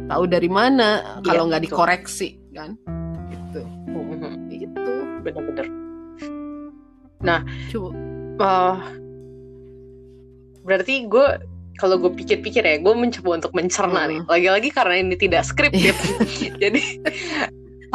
[0.05, 2.75] Tahu dari mana iya, kalau nggak dikoreksi kan?
[3.31, 3.61] Gitu.
[3.95, 4.51] Mm-hmm.
[4.51, 5.67] itu benar-benar
[7.25, 7.41] nah
[7.73, 7.89] Coba.
[8.37, 8.75] Uh,
[10.67, 11.27] berarti gue
[11.75, 14.21] kalau gue pikir-pikir ya gue mencoba untuk mencerna nih.
[14.27, 16.19] Lagi-lagi karena ini tidak skrip gitu
[16.63, 16.81] jadi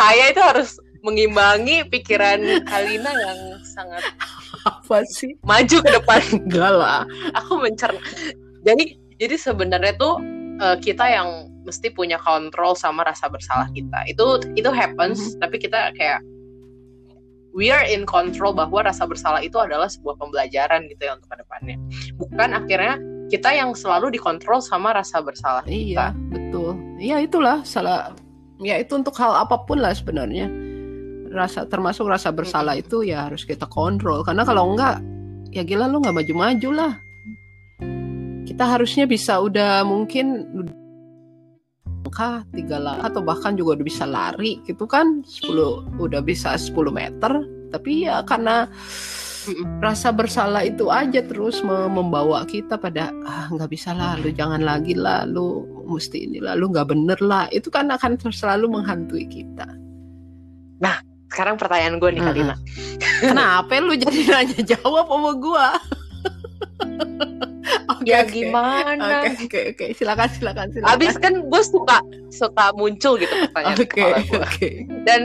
[0.01, 3.41] saya itu harus mengimbangi pikiran Kalina yang
[3.77, 4.01] sangat
[4.65, 7.05] apa sih maju ke depan enggak lah
[7.37, 8.01] aku mencerna
[8.65, 10.17] jadi jadi sebenarnya tuh
[10.65, 15.41] uh, kita yang mesti punya kontrol sama rasa bersalah kita itu itu happens mm -hmm.
[15.45, 16.21] tapi kita kayak
[17.53, 21.37] we are in control bahwa rasa bersalah itu adalah sebuah pembelajaran gitu ya untuk ke
[21.45, 21.77] depannya
[22.17, 22.97] bukan akhirnya
[23.31, 26.11] kita yang selalu dikontrol sama rasa bersalah kita.
[26.11, 26.75] Iya, betul.
[26.99, 28.11] Iya itulah salah.
[28.61, 30.49] Ya itu untuk hal apa pun lah sebenarnya.
[31.31, 34.21] Rasa termasuk rasa bersalah itu ya harus kita kontrol.
[34.21, 35.01] Karena kalau enggak
[35.51, 36.93] ya gila lu nggak maju-maju lah.
[38.45, 40.45] Kita harusnya bisa udah mungkin
[42.11, 45.23] kah tiga lah atau bahkan juga udah bisa lari gitu kan.
[45.25, 47.33] 10 udah bisa 10 meter.
[47.71, 48.67] Tapi ya karena
[49.81, 54.93] rasa bersalah itu aja terus membawa kita pada ah nggak bisa lah lu jangan lagi
[54.93, 59.67] lah lu mesti ini lah lu nggak bener lah itu kan akan selalu menghantui kita
[60.81, 62.57] nah sekarang pertanyaan gue nih Kalina
[63.23, 65.67] kenapa lu jadi nanya jawab sama gue
[68.01, 68.33] okay, ya okay.
[68.33, 68.97] gimana?
[68.97, 69.89] Oke okay, oke okay, okay.
[69.93, 70.97] silakan silakan silakan.
[70.97, 72.01] Abis kan gue suka
[72.33, 74.41] suka muncul gitu pertanyaan okay, Oke.
[74.41, 74.75] Okay.
[75.05, 75.21] Dan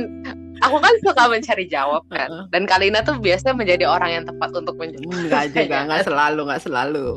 [0.63, 4.49] aku kan suka mencari jawab kan uh dan Kalina tuh biasanya menjadi orang yang tepat
[4.55, 7.07] untuk menjawab nggak juga nggak selalu nggak selalu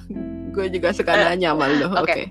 [0.54, 2.24] gue juga suka nanya sama lo oke okay.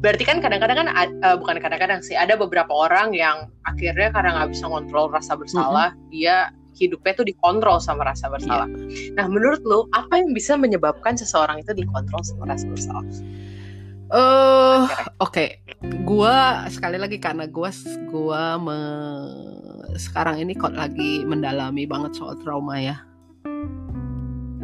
[0.00, 4.56] Berarti kan kadang-kadang kan uh, bukan kadang-kadang sih ada beberapa orang yang akhirnya karena nggak
[4.56, 6.08] bisa kontrol rasa bersalah mm -hmm.
[6.12, 6.36] dia
[6.80, 8.64] hidupnya tuh dikontrol sama rasa bersalah.
[8.88, 9.12] Yeah.
[9.12, 13.04] Nah, menurut lo apa yang bisa menyebabkan seseorang itu dikontrol sama rasa bersalah?
[13.04, 14.88] Eh, uh,
[15.20, 15.28] oke.
[15.28, 15.60] Okay
[16.04, 17.72] gua sekali lagi karena gua
[18.12, 18.78] gua me,
[19.96, 22.96] sekarang ini kok lagi mendalami banget soal trauma ya.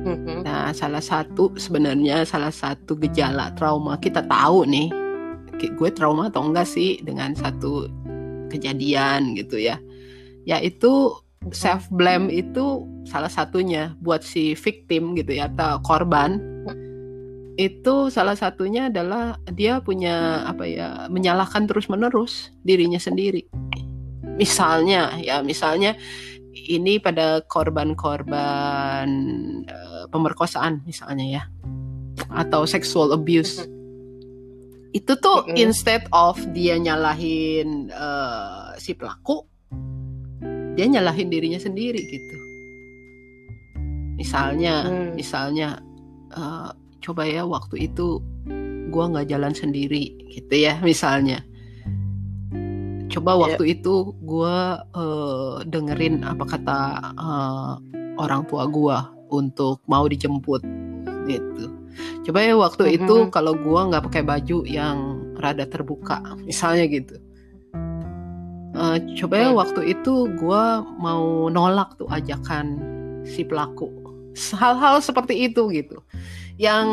[0.07, 0.47] Mm-hmm.
[0.47, 4.93] Nah, salah satu sebenarnya salah satu gejala trauma kita tahu nih,
[5.61, 7.89] gue trauma atau enggak sih dengan satu
[8.53, 9.81] kejadian gitu ya,
[10.45, 11.13] yaitu
[11.55, 16.39] self blame itu salah satunya buat si victim gitu ya atau korban.
[17.57, 23.49] Itu salah satunya adalah dia punya apa ya menyalahkan terus menerus dirinya sendiri.
[24.37, 25.97] Misalnya ya misalnya
[26.53, 29.09] ini pada korban-korban
[29.65, 31.43] uh, pemerkosaan misalnya ya
[32.33, 33.65] atau sexual abuse
[34.97, 35.61] itu tuh mm -hmm.
[35.61, 39.45] instead of dia nyalahin uh, si pelaku
[40.77, 42.37] dia nyalahin dirinya sendiri gitu
[44.17, 45.13] misalnya hmm.
[45.13, 45.81] misalnya
[46.33, 46.73] uh,
[47.05, 48.25] coba ya waktu itu
[48.89, 51.45] gue nggak jalan sendiri gitu ya misalnya
[53.13, 53.41] coba iya.
[53.45, 53.75] waktu yeah.
[53.77, 54.57] itu gue
[54.97, 56.81] uh, dengerin apa kata
[57.17, 57.73] uh,
[58.17, 58.97] orang tua gue
[59.29, 60.65] untuk mau dijemput
[61.29, 61.76] gitu
[62.27, 62.99] coba ya waktu mm -hmm.
[62.99, 67.15] itu kalau gue nggak pakai baju yang rada terbuka misalnya gitu.
[68.77, 70.65] Uh, coba ya waktu itu gue
[71.01, 72.83] mau nolak tuh ajakan
[73.23, 73.89] si pelaku.
[74.61, 76.03] Hal-hal seperti itu gitu.
[76.59, 76.87] Yang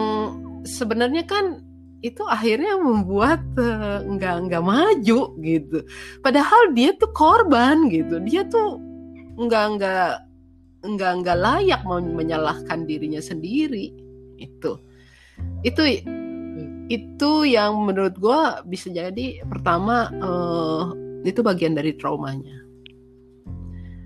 [0.69, 1.65] sebenarnya kan
[2.05, 5.79] itu akhirnya membuat uh, nggak nggak maju gitu.
[6.21, 8.21] Padahal dia tuh korban gitu.
[8.21, 8.77] Dia tuh
[9.41, 10.11] nggak nggak
[10.93, 13.91] nggak nggak layak mau menyalahkan dirinya sendiri
[14.37, 14.75] itu
[15.63, 16.03] itu
[16.91, 20.91] itu yang menurut gue bisa jadi pertama uh,
[21.23, 22.59] itu bagian dari traumanya.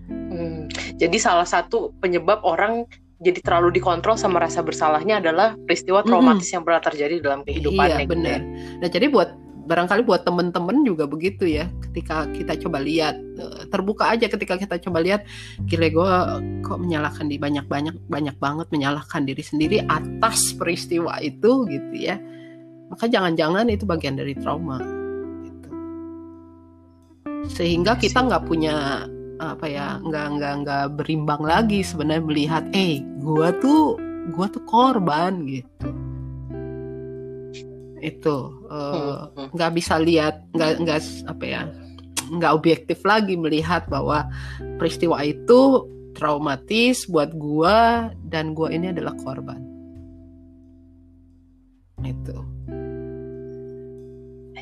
[0.07, 0.69] Hmm,
[1.01, 2.85] jadi salah satu penyebab orang
[3.17, 6.61] jadi terlalu dikontrol sama rasa bersalahnya adalah peristiwa traumatis hmm.
[6.61, 7.97] yang pernah terjadi dalam kehidupannya.
[7.97, 8.39] Iya gitu benar.
[8.77, 9.29] Nah jadi buat
[9.67, 14.79] barangkali buat temen-temen juga begitu ya ketika kita coba lihat eh, terbuka aja ketika kita
[14.87, 15.27] coba lihat
[15.67, 16.13] gile gue
[16.63, 22.15] kok menyalahkan di banyak banyak banyak banget menyalahkan diri sendiri atas peristiwa itu gitu ya.
[22.87, 24.79] Maka jangan-jangan itu bagian dari trauma
[27.47, 33.53] sehingga kita nggak punya apa ya nggak nggak nggak berimbang lagi sebenarnya melihat eh gua
[33.61, 33.95] tuh
[34.33, 36.06] gua tuh korban gitu
[38.01, 38.35] itu
[38.69, 39.17] eh,
[39.53, 41.61] nggak uh, bisa lihat nggak nggak apa ya
[42.27, 44.27] nggak objektif lagi melihat bahwa
[44.77, 49.61] peristiwa itu traumatis buat gua dan gua ini adalah korban.
[52.03, 52.37] Itu.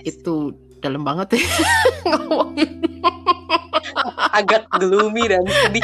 [0.05, 0.53] Itu
[0.85, 1.41] dalam banget ya
[4.35, 5.83] agak gloomy dan sedih.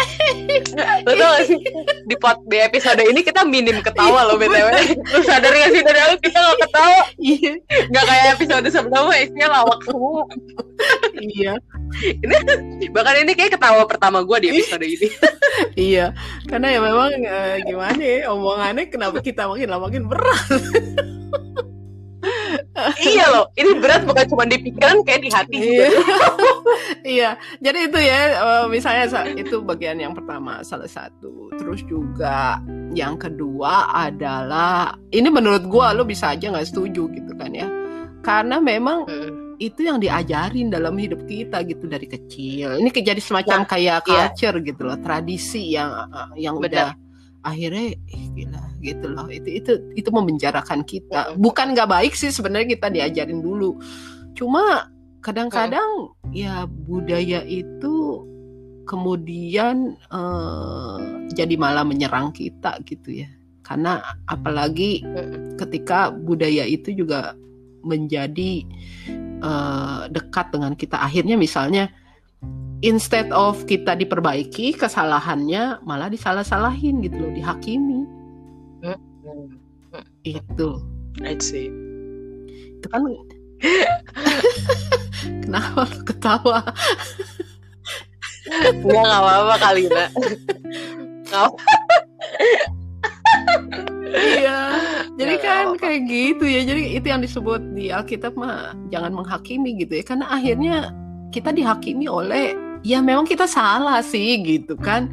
[1.08, 1.60] Lo tau gak sih?
[2.08, 4.68] Di pot di episode ini kita minim ketawa loh btw
[5.00, 5.82] lo sadar gak sih?
[5.86, 7.02] Dari awal kita gak ketawa.
[7.22, 7.54] Iya.
[7.92, 10.24] Gak kayak episode sebelumnya isinya lawak semua.
[11.16, 11.54] Iya.
[12.02, 12.36] Ini
[12.92, 15.08] bahkan ini kayak ketawa pertama gue di episode ini.
[15.78, 16.16] Iya.
[16.50, 20.48] Karena ya memang uh, gimana ya omongannya kenapa kita makin lama makin berat
[23.04, 25.58] iya loh, ini berat bukan cuma di pikiran kayak di hati.
[25.60, 25.88] Iya.
[27.20, 27.30] iya,
[27.60, 29.06] jadi itu ya, eh, misalnya
[29.36, 31.52] itu bagian yang pertama salah satu.
[31.60, 32.64] Terus juga
[32.96, 37.68] yang kedua adalah ini menurut gua lo bisa aja nggak setuju gitu kan ya,
[38.24, 39.60] karena memang hmm.
[39.60, 42.80] itu yang diajarin dalam hidup kita gitu dari kecil.
[42.80, 44.08] Ini jadi semacam ya, kayak iya.
[44.32, 44.68] culture iya.
[44.72, 45.92] gitu loh, tradisi yang
[46.40, 46.72] yang Benar.
[46.72, 47.11] udah
[47.42, 49.28] akhirnya eh, gila gitu loh.
[49.30, 51.36] Itu itu itu memenjarakan kita.
[51.38, 53.78] Bukan nggak baik sih sebenarnya kita diajarin dulu.
[54.38, 54.90] Cuma
[55.22, 58.26] kadang-kadang ya budaya itu
[58.90, 60.98] kemudian uh,
[61.32, 63.30] jadi malah menyerang kita gitu ya.
[63.62, 65.06] Karena apalagi
[65.56, 67.38] ketika budaya itu juga
[67.88, 68.66] menjadi
[69.42, 71.00] uh, dekat dengan kita.
[71.00, 71.88] Akhirnya misalnya
[72.82, 78.02] instead of kita diperbaiki kesalahannya malah disalah-salahin gitu loh dihakimi.
[78.82, 79.00] Hmm.
[79.22, 79.48] Hmm.
[80.26, 80.70] itu
[81.22, 81.70] I see.
[82.82, 83.02] Itu kan
[85.46, 86.60] kenapa lo ketawa?
[88.50, 90.10] Enggak nggak apa-apa kali nak
[94.12, 94.60] iya.
[95.16, 96.66] Jadi kan kayak gitu ya.
[96.66, 100.04] Jadi itu yang disebut di Alkitab mah jangan menghakimi gitu ya.
[100.04, 100.92] Karena akhirnya
[101.32, 105.10] kita dihakimi oleh ya memang kita salah sih gitu kan.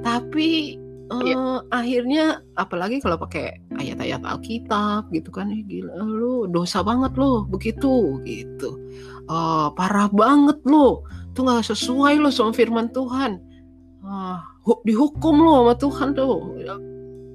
[0.00, 0.80] Tapi
[1.12, 1.36] uh, ya.
[1.68, 2.24] akhirnya
[2.56, 8.78] apalagi kalau pakai ayat-ayat Alkitab gitu kan eh, gila lu dosa banget lo begitu gitu.
[9.26, 13.42] Uh, parah banget lo tuh nggak sesuai lo sama firman Tuhan.
[14.00, 14.40] Uh,
[14.86, 16.38] dihukum lo sama Tuhan tuh.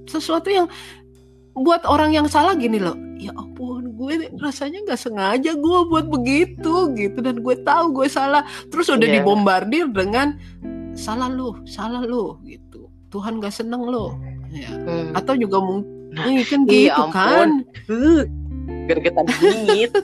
[0.05, 0.67] Sesuatu yang
[1.55, 6.91] buat orang yang salah gini loh ya ampun gue rasanya nggak sengaja gue buat begitu
[6.93, 7.17] gitu.
[7.23, 8.43] Dan gue tahu gue salah.
[8.69, 9.23] Terus udah yeah.
[9.23, 10.35] dibombardir dengan
[10.95, 12.91] salah lo salah lo gitu.
[13.11, 14.19] Tuhan gak seneng lo
[14.51, 14.71] ya.
[14.71, 15.11] Hmm.
[15.15, 16.59] atau juga mungkin nah, gitu
[16.91, 17.63] iya, kan.
[18.91, 19.91] Gergetan dingin.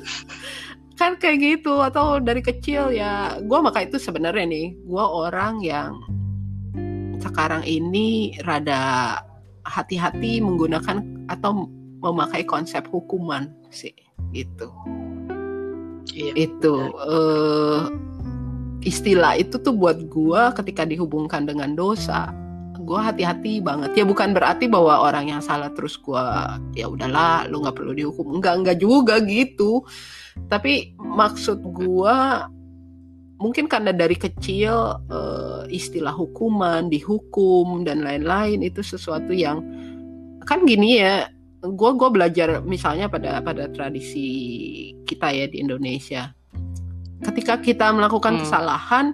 [0.99, 1.81] Kan kayak gitu.
[1.81, 5.97] Atau dari kecil ya gue maka itu sebenarnya nih gue orang yang
[7.21, 9.17] sekarang ini rada
[9.65, 11.69] hati-hati menggunakan atau
[12.01, 13.93] memakai konsep hukuman sih
[14.33, 14.69] gitu.
[16.11, 16.49] Iya.
[16.49, 16.75] itu
[17.07, 17.81] eh,
[18.83, 22.33] istilah itu tuh buat gua ketika dihubungkan dengan dosa.
[22.81, 23.93] Gua hati-hati banget.
[23.93, 28.41] Ya bukan berarti bahwa orang yang salah terus gua ya udahlah lu nggak perlu dihukum.
[28.41, 29.85] Enggak enggak juga gitu.
[30.49, 32.49] Tapi maksud gua
[33.41, 39.65] mungkin karena dari kecil eh, istilah hukuman dihukum dan lain-lain itu sesuatu yang
[40.45, 41.25] kan gini ya
[41.61, 44.29] gue gua belajar misalnya pada pada tradisi
[45.05, 46.33] kita ya di Indonesia.
[47.21, 48.41] Ketika kita melakukan Hmm.
[48.45, 49.05] kesalahan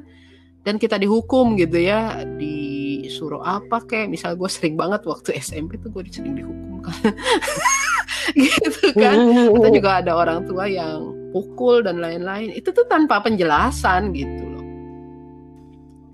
[0.64, 5.92] dan kita dihukum gitu ya disuruh apa kayak misal gue sering banget waktu SMP tuh
[5.92, 6.96] gue sering dihukum kan
[8.48, 9.16] gitu kan.
[9.52, 14.66] Atau juga ada orang tua yang pukul dan lain-lain itu tuh tanpa penjelasan gitu loh.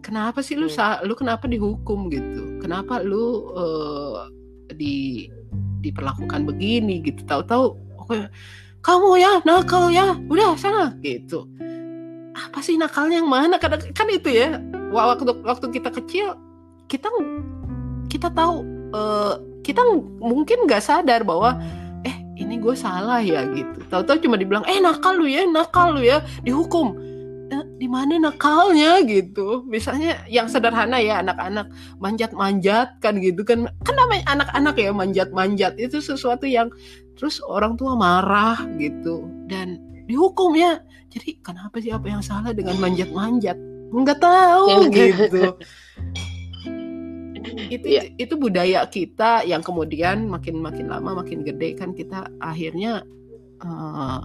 [0.04, 2.60] Kenapa sih lu sa- lu kenapa dihukum gitu?
[2.60, 4.20] Kenapa lu eh,
[4.76, 4.96] di
[5.80, 7.24] diperlakukan begini gitu?
[7.24, 7.76] Tahu-tahu
[8.84, 11.48] kamu ya nakal ya udah sana gitu.
[12.36, 13.56] Apa sih nakalnya yang mana?
[13.56, 14.60] Kadang kan itu ya
[14.92, 16.36] wa- waktu waktu kita kecil
[16.92, 17.08] kita
[18.12, 19.80] kita tahu eh, kita
[20.20, 21.56] mungkin nggak sadar bahwa
[22.64, 23.84] gue salah ya gitu.
[23.92, 26.96] Tahu-tahu cuma dibilang eh nakal lu ya nakal lu ya dihukum.
[27.52, 29.04] Eh, di mana nakalnya?
[29.04, 29.68] Gitu.
[29.68, 31.68] Misalnya yang sederhana ya anak-anak
[32.00, 33.68] manjat-manjat kan gitu kan.
[33.84, 35.76] Kan namanya anak-anak ya manjat-manjat.
[35.76, 36.72] Itu sesuatu yang
[37.20, 39.28] terus orang tua marah gitu.
[39.52, 40.80] Dan dihukum ya.
[41.12, 43.60] Jadi kenapa sih apa yang salah dengan manjat-manjat?
[43.94, 45.54] Nggak tahu gitu
[47.70, 48.04] itu Iya.
[48.18, 53.04] itu budaya kita yang kemudian makin makin lama makin gede kan kita akhirnya
[53.62, 54.22] eh,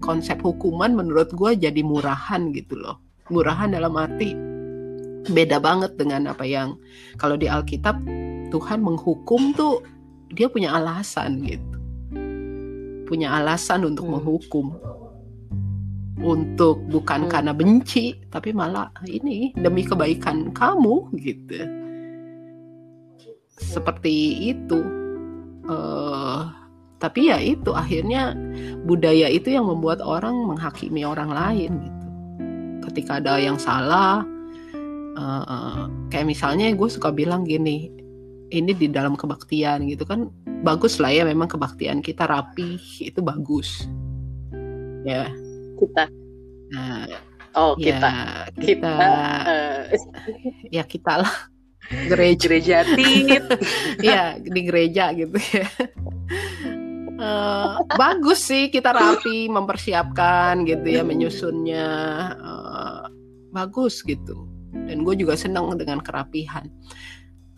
[0.00, 4.34] konsep hukuman menurut gue jadi murahan gitu loh murahan dalam arti
[5.30, 6.74] beda banget dengan apa yang
[7.20, 8.00] kalau di Alkitab
[8.50, 9.84] Tuhan menghukum tuh
[10.32, 11.76] dia punya alasan gitu
[13.06, 14.14] punya alasan untuk Hmm.
[14.18, 14.66] menghukum
[16.20, 17.30] untuk bukan Hmm.
[17.32, 21.64] karena benci tapi malah ini demi kebaikan kamu gitu
[23.60, 24.80] seperti itu.
[25.68, 26.42] Eh
[27.00, 28.36] tapi ya itu akhirnya
[28.84, 32.06] budaya itu yang membuat orang menghakimi orang lain gitu.
[32.88, 34.20] Ketika ada yang salah
[35.16, 37.88] eh, kayak misalnya gue suka bilang gini
[38.52, 40.28] ini di dalam kebaktian gitu kan.
[40.60, 43.88] Bagus lah ya memang kebaktian kita rapi itu bagus.
[45.08, 45.32] Ya.
[45.80, 46.04] Kita.
[46.76, 47.08] Nah
[47.56, 48.10] oh ya kita
[48.60, 48.94] kita, kita
[49.48, 49.98] eh,
[50.70, 51.49] ya kita lah
[51.90, 53.44] gereja gereja tit.
[54.06, 55.68] Ya di gereja gitu ya.
[57.20, 61.88] Eh, bagus sih kita rapi mempersiapkan gitu ya menyusunnya.
[62.38, 63.02] Eh,
[63.52, 64.48] bagus gitu.
[64.72, 66.64] Dan gue juga senang dengan kerapihan.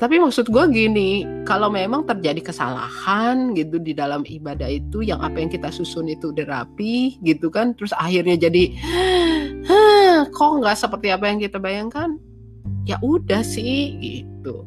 [0.03, 5.39] Tapi maksud gue gini kalau memang terjadi kesalahan gitu di dalam ibadah itu yang apa
[5.39, 8.75] yang kita susun itu udah rapi gitu kan terus akhirnya jadi
[9.63, 12.19] "Hah, kok nggak seperti apa yang kita bayangkan
[12.85, 14.67] ya udah sih gitu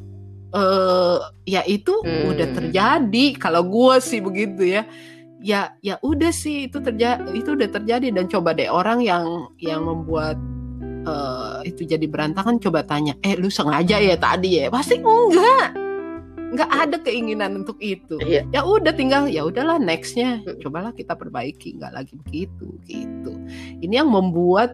[0.51, 2.31] eh ya itu Hmm.
[2.31, 4.83] udah terjadi kalau gue sih begitu ya
[5.43, 9.25] ya ya udah sih itu terjadi itu udah terjadi dan coba deh orang yang
[9.59, 10.39] yang membuat
[11.05, 15.75] eh, itu jadi berantakan coba tanya eh lu sengaja ya tadi ya pasti enggak
[16.45, 18.47] nggak ada keinginan untuk itu Iya.
[18.49, 20.63] ya udah tinggal ya udahlah nextnya Mm.
[20.63, 23.31] cobalah kita perbaiki nggak lagi begitu gitu
[23.83, 24.71] ini yang membuat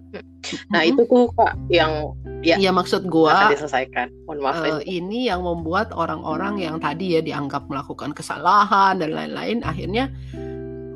[0.70, 0.94] nah Mm-mm.
[0.94, 2.56] itu tuh kak yang ya.
[2.58, 4.08] Iya maksud akan gua diselesaikan.
[4.26, 9.62] Mohon maaf eh, ini yang membuat orang-orang yang tadi ya dianggap melakukan kesalahan dan lain-lain
[9.62, 10.10] akhirnya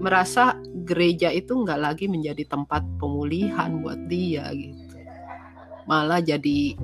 [0.01, 4.97] merasa gereja itu nggak lagi menjadi tempat pemulihan buat dia gitu.
[5.85, 6.75] Malah jadi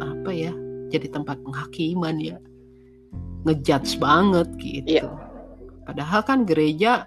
[0.00, 0.52] apa ya
[0.90, 2.36] jadi tempat penghakiman ya.
[3.46, 5.06] Ngejudge banget gitu.
[5.06, 5.06] Iya.
[5.86, 7.06] padahal kan gereja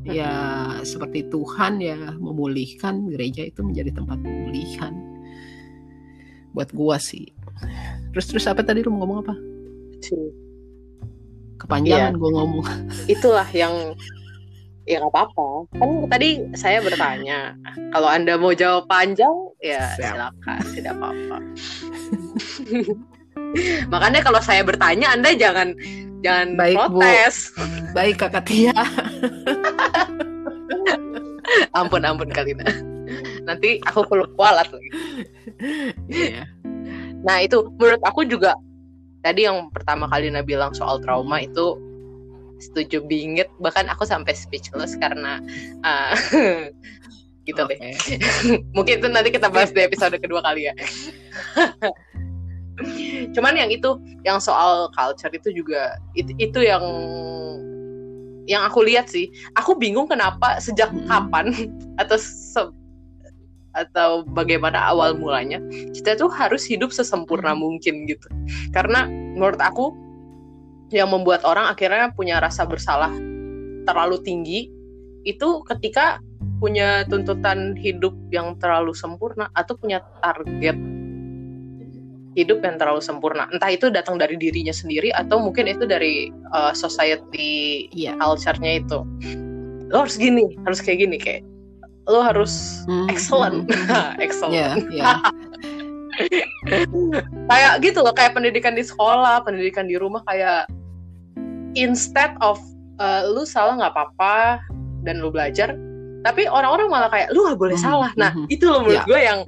[0.00, 0.32] ya
[0.80, 5.13] seperti Tuhan ya memulihkan gereja itu menjadi tempat pemulihan
[6.54, 7.28] buat gua sih
[8.14, 9.34] terus terus apa tadi lu mau ngomong apa
[10.00, 10.30] sih.
[11.58, 12.18] kepanjangan Iya.
[12.18, 12.64] gua ngomong
[13.14, 13.74] itulah yang
[14.84, 15.48] ya nggak apa-apa
[15.80, 17.56] kan tadi saya bertanya
[17.90, 20.12] kalau anda mau jawab panjang ya Siap.
[20.12, 21.36] silakan tidak apa-apa
[23.92, 25.72] makanya kalau saya bertanya anda jangan
[26.20, 27.00] jangan Baik, Bu.
[27.00, 27.48] protes
[27.96, 28.76] baik kakak Tia
[31.78, 32.68] ampun ampun Kalina
[33.48, 34.88] nanti aku perlu kualat lagi
[36.10, 36.44] Iya.
[37.24, 38.54] nah itu menurut aku juga
[39.24, 41.80] tadi yang pertama kali Kalina bilang soal trauma itu
[42.60, 45.40] setuju bingit bahkan aku sampai speechless karena
[45.82, 46.14] ah,
[47.48, 48.16] gitu deh Oke.
[48.76, 50.74] mungkin itu nanti kita bahas di episode kedua kali ya
[53.36, 53.96] cuman yang itu
[54.26, 56.82] yang soal culture itu juga itu, itu yang
[58.44, 61.06] yang aku lihat sih aku bingung kenapa sejak Hmm.
[61.08, 61.46] kapan
[62.00, 62.74] atau se-
[63.74, 65.58] atau bagaimana awal mulanya
[65.92, 67.60] kita tuh harus hidup sesempurna Hmm.
[67.62, 68.26] mungkin gitu
[68.74, 69.94] karena menurut aku
[70.94, 73.10] yang membuat orang akhirnya punya rasa bersalah
[73.84, 74.70] terlalu tinggi
[75.26, 76.22] itu ketika
[76.60, 80.76] punya tuntutan hidup yang terlalu sempurna atau punya target
[82.34, 86.74] hidup yang terlalu sempurna entah itu datang dari dirinya sendiri atau mungkin itu dari uh,
[86.74, 88.18] society Iya.
[88.18, 88.98] culture-nya itu
[89.90, 91.42] lo harus gini harus kayak gini kayak
[92.04, 95.04] lo harus Hmm, excellent hmm, excellent Iya, iya.
[97.50, 100.68] kayak gitu loh kayak pendidikan di sekolah pendidikan di rumah kayak
[101.74, 102.60] instead of
[103.02, 104.62] uh, lu salah nggak apa-apa
[105.02, 105.74] dan lu belajar
[106.24, 108.46] tapi orang-orang malah kayak lu nggak boleh Mhm, salah nah mhm.
[108.48, 109.04] itu loh menurut Ya.
[109.04, 109.40] gue yang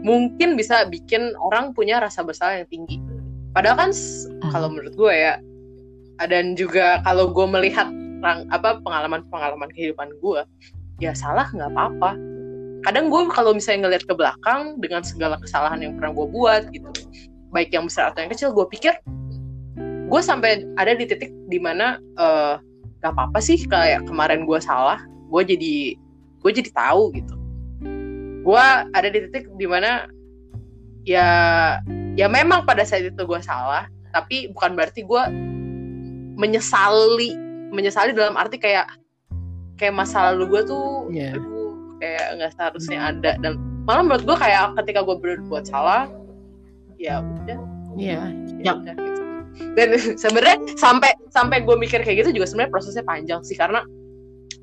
[0.00, 2.96] mungkin bisa bikin orang punya rasa bersalah yang tinggi
[3.52, 4.48] padahal kan Mhm.
[4.48, 5.34] kalau menurut gue ya
[6.22, 7.90] dan juga kalau gue melihat
[8.22, 10.40] apa pengalaman-pengalaman kehidupan gue
[11.02, 12.14] ya salah nggak apa-apa.
[12.86, 16.90] Kadang gue kalau misalnya ngeliat ke belakang dengan segala kesalahan yang pernah gue buat gitu
[17.52, 18.96] baik yang besar atau yang kecil gue pikir
[20.08, 22.56] gue sampai ada di titik di mana eh
[23.02, 25.00] gak apa-apa sih kayak kemarin gue salah
[25.32, 25.74] gue jadi
[26.42, 27.34] gue jadi tahu gitu.
[28.42, 30.10] Gue ada di titik di mana
[31.06, 31.28] ya
[32.18, 35.22] ya memang pada saat itu gue salah tapi bukan berarti gue
[36.36, 37.34] menyesali
[37.72, 38.86] menyesali dalam arti kayak
[39.82, 44.78] kayak masa lalu gue tuh aduh, kayak nggak seharusnya ada dan malah menurut gue kayak
[44.78, 46.06] ketika gue berbuat salah
[46.96, 47.58] ya udah
[47.92, 48.30] Iya.
[48.62, 49.22] ya udah gitu.
[49.74, 49.88] dan
[50.22, 53.82] sebenarnya sampai sampai gue mikir kayak gitu juga sebenarnya prosesnya panjang sih karena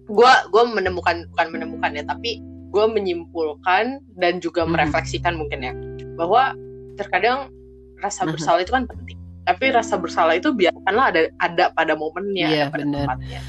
[0.07, 2.39] gue gue menemukan bukan menemukan ya tapi
[2.69, 4.71] gue menyimpulkan dan juga Mhm.
[4.73, 5.73] merefleksikan mungkin ya
[6.15, 6.55] bahwa
[6.95, 7.51] terkadang
[7.99, 12.71] rasa bersalah itu kan penting tapi rasa bersalah itu biarkanlah ada ada pada momennya ada
[12.71, 12.99] pada benar.
[13.05, 13.39] tempatnya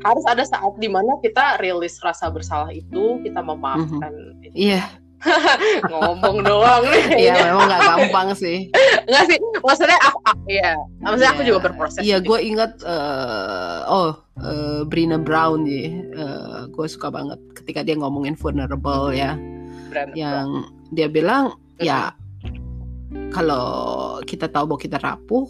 [0.00, 4.72] harus ada saat di mana kita rilis rasa bersalah itu kita memaafkan itu.
[4.72, 4.82] Iya,
[5.92, 8.72] ngomong doang nih iya memang nggak gampang sih.
[9.10, 11.48] Enggak sih, maksudnya aku, aku ya, maksudnya aku Iya.
[11.48, 12.00] juga berproses.
[12.00, 12.28] Iya, gitu.
[12.32, 18.32] gue ingat eh, oh eh, Brina Brown ya, Eh, gue suka banget ketika dia ngomongin
[18.34, 19.36] vulnerable ya,
[19.92, 20.16] Berantem.
[20.16, 20.46] yang
[20.90, 22.12] dia bilang ya
[23.30, 23.66] kalau
[24.24, 25.46] kita tahu bahwa kita rapuh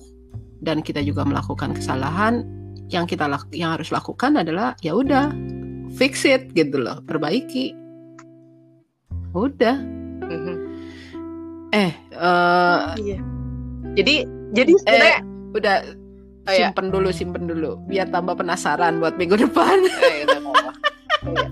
[0.61, 2.45] dan kita juga melakukan kesalahan,
[2.91, 3.25] yang kita
[3.55, 5.31] yang harus lakukan adalah ya udah
[5.95, 7.71] fix it gitu loh, perbaiki.
[9.31, 9.77] Udah.
[10.27, 10.55] Mhm.
[11.71, 13.19] Eh, eh, Iya.
[13.95, 14.15] Jadi,
[14.53, 15.19] jadi sebenarnya
[15.51, 15.77] udah
[16.41, 16.73] Oh, iya.
[16.73, 19.77] simpen dulu, simpen dulu, biar tambah penasaran buat minggu depan.
[20.03, 20.41] Eh, udah.
[21.23, 21.47] Iya.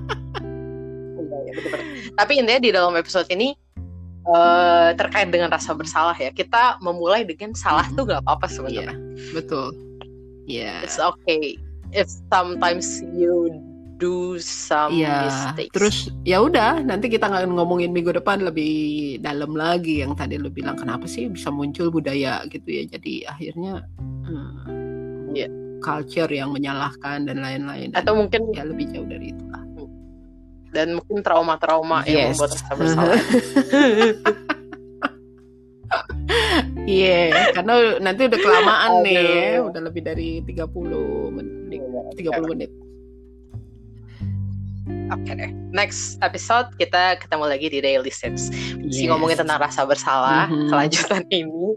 [1.18, 1.52] Iya, iya.
[2.12, 3.54] Tapi intinya di dalam episode ini
[4.28, 7.94] eh, terkait dengan rasa bersalah ya, kita memulai dengan salah Mhm.
[7.96, 8.96] tuh gak apa-apa Iya, sebenarnya.
[9.32, 9.72] betul.
[10.48, 10.82] Iya.
[10.82, 11.60] It's okay
[11.92, 13.52] if sometimes you
[13.98, 15.74] do some Iya, mistakes.
[15.74, 18.70] terus ya udah nanti kita akan ngomongin minggu depan lebih
[19.18, 23.82] dalam lagi yang tadi lu bilang kenapa sih bisa muncul budaya gitu ya jadi akhirnya
[23.98, 25.48] hmm, Iya.
[25.82, 29.62] culture yang menyalahkan dan lain-lain dan atau mungkin ya lebih jauh dari itu lah.
[30.68, 32.38] dan mungkin trauma-trauma yang Yes.
[32.38, 33.18] membuat rasa bersalah.
[36.88, 39.68] Iya, karena nanti udah kelamaan nih, Aduh.
[39.68, 41.84] udah lebih dari 30 menit,
[42.16, 42.70] 30 menit.
[45.08, 45.52] Oke deh.
[45.68, 48.48] Next episode kita ketemu lagi di Daily Steps.
[48.88, 49.08] Si Yes.
[49.08, 50.48] ngomongin tentang rasa bersalah.
[50.48, 50.68] Mhm.
[50.68, 51.76] Kelanjutan ini,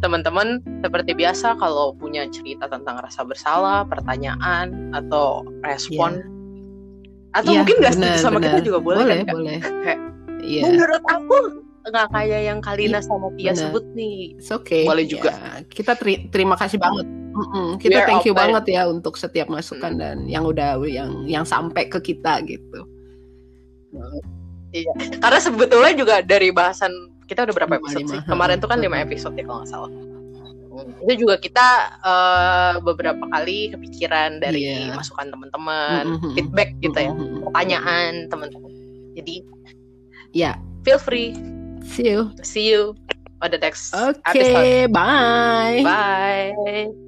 [0.00, 6.20] teman-teman seperti biasa kalau punya cerita tentang rasa bersalah, pertanyaan atau respon,
[7.32, 8.64] atau Iya, mungkin nggak setuju sama kita benar.
[8.64, 9.58] juga boleh, boleh, kan, boleh.
[9.60, 10.00] Kayak,
[10.46, 11.36] Iya, Menurut aku
[11.86, 13.62] nggak kayak yang Kalina sama Tia benar.
[13.62, 14.34] sebut nih.
[14.34, 14.82] it's okay.
[14.82, 15.30] Boleh juga.
[15.30, 17.06] Ya, kita teri- terima kasih banget.
[17.06, 18.42] Mm-mm, We Kita are thank you open.
[18.42, 22.80] banget ya untuk setiap masukan dan yang udah yang yang sampai ke kita gitu.
[25.16, 26.92] Karena sebetulnya juga dari bahasan
[27.24, 28.12] kita udah berapa episode lima.
[28.12, 28.20] sih?
[28.24, 29.06] Kemarin tuh kan lima Hmm.
[29.06, 29.90] episode ya kalau nggak salah.
[29.90, 31.66] Hmm, Itu juga kita
[32.02, 34.92] eh, beberapa kali kepikiran dari Iya.
[34.92, 36.32] masukan teman-teman, Mm-mm.
[36.34, 37.12] feedback gitu ya,
[37.42, 38.72] pertanyaan teman-teman.
[39.12, 39.36] Jadi
[40.32, 41.32] Ya, feel free.
[41.86, 42.32] See you.
[42.42, 42.96] See you
[43.42, 44.92] on the next Oke, episode.
[44.92, 45.82] bye.
[45.82, 47.05] Bye.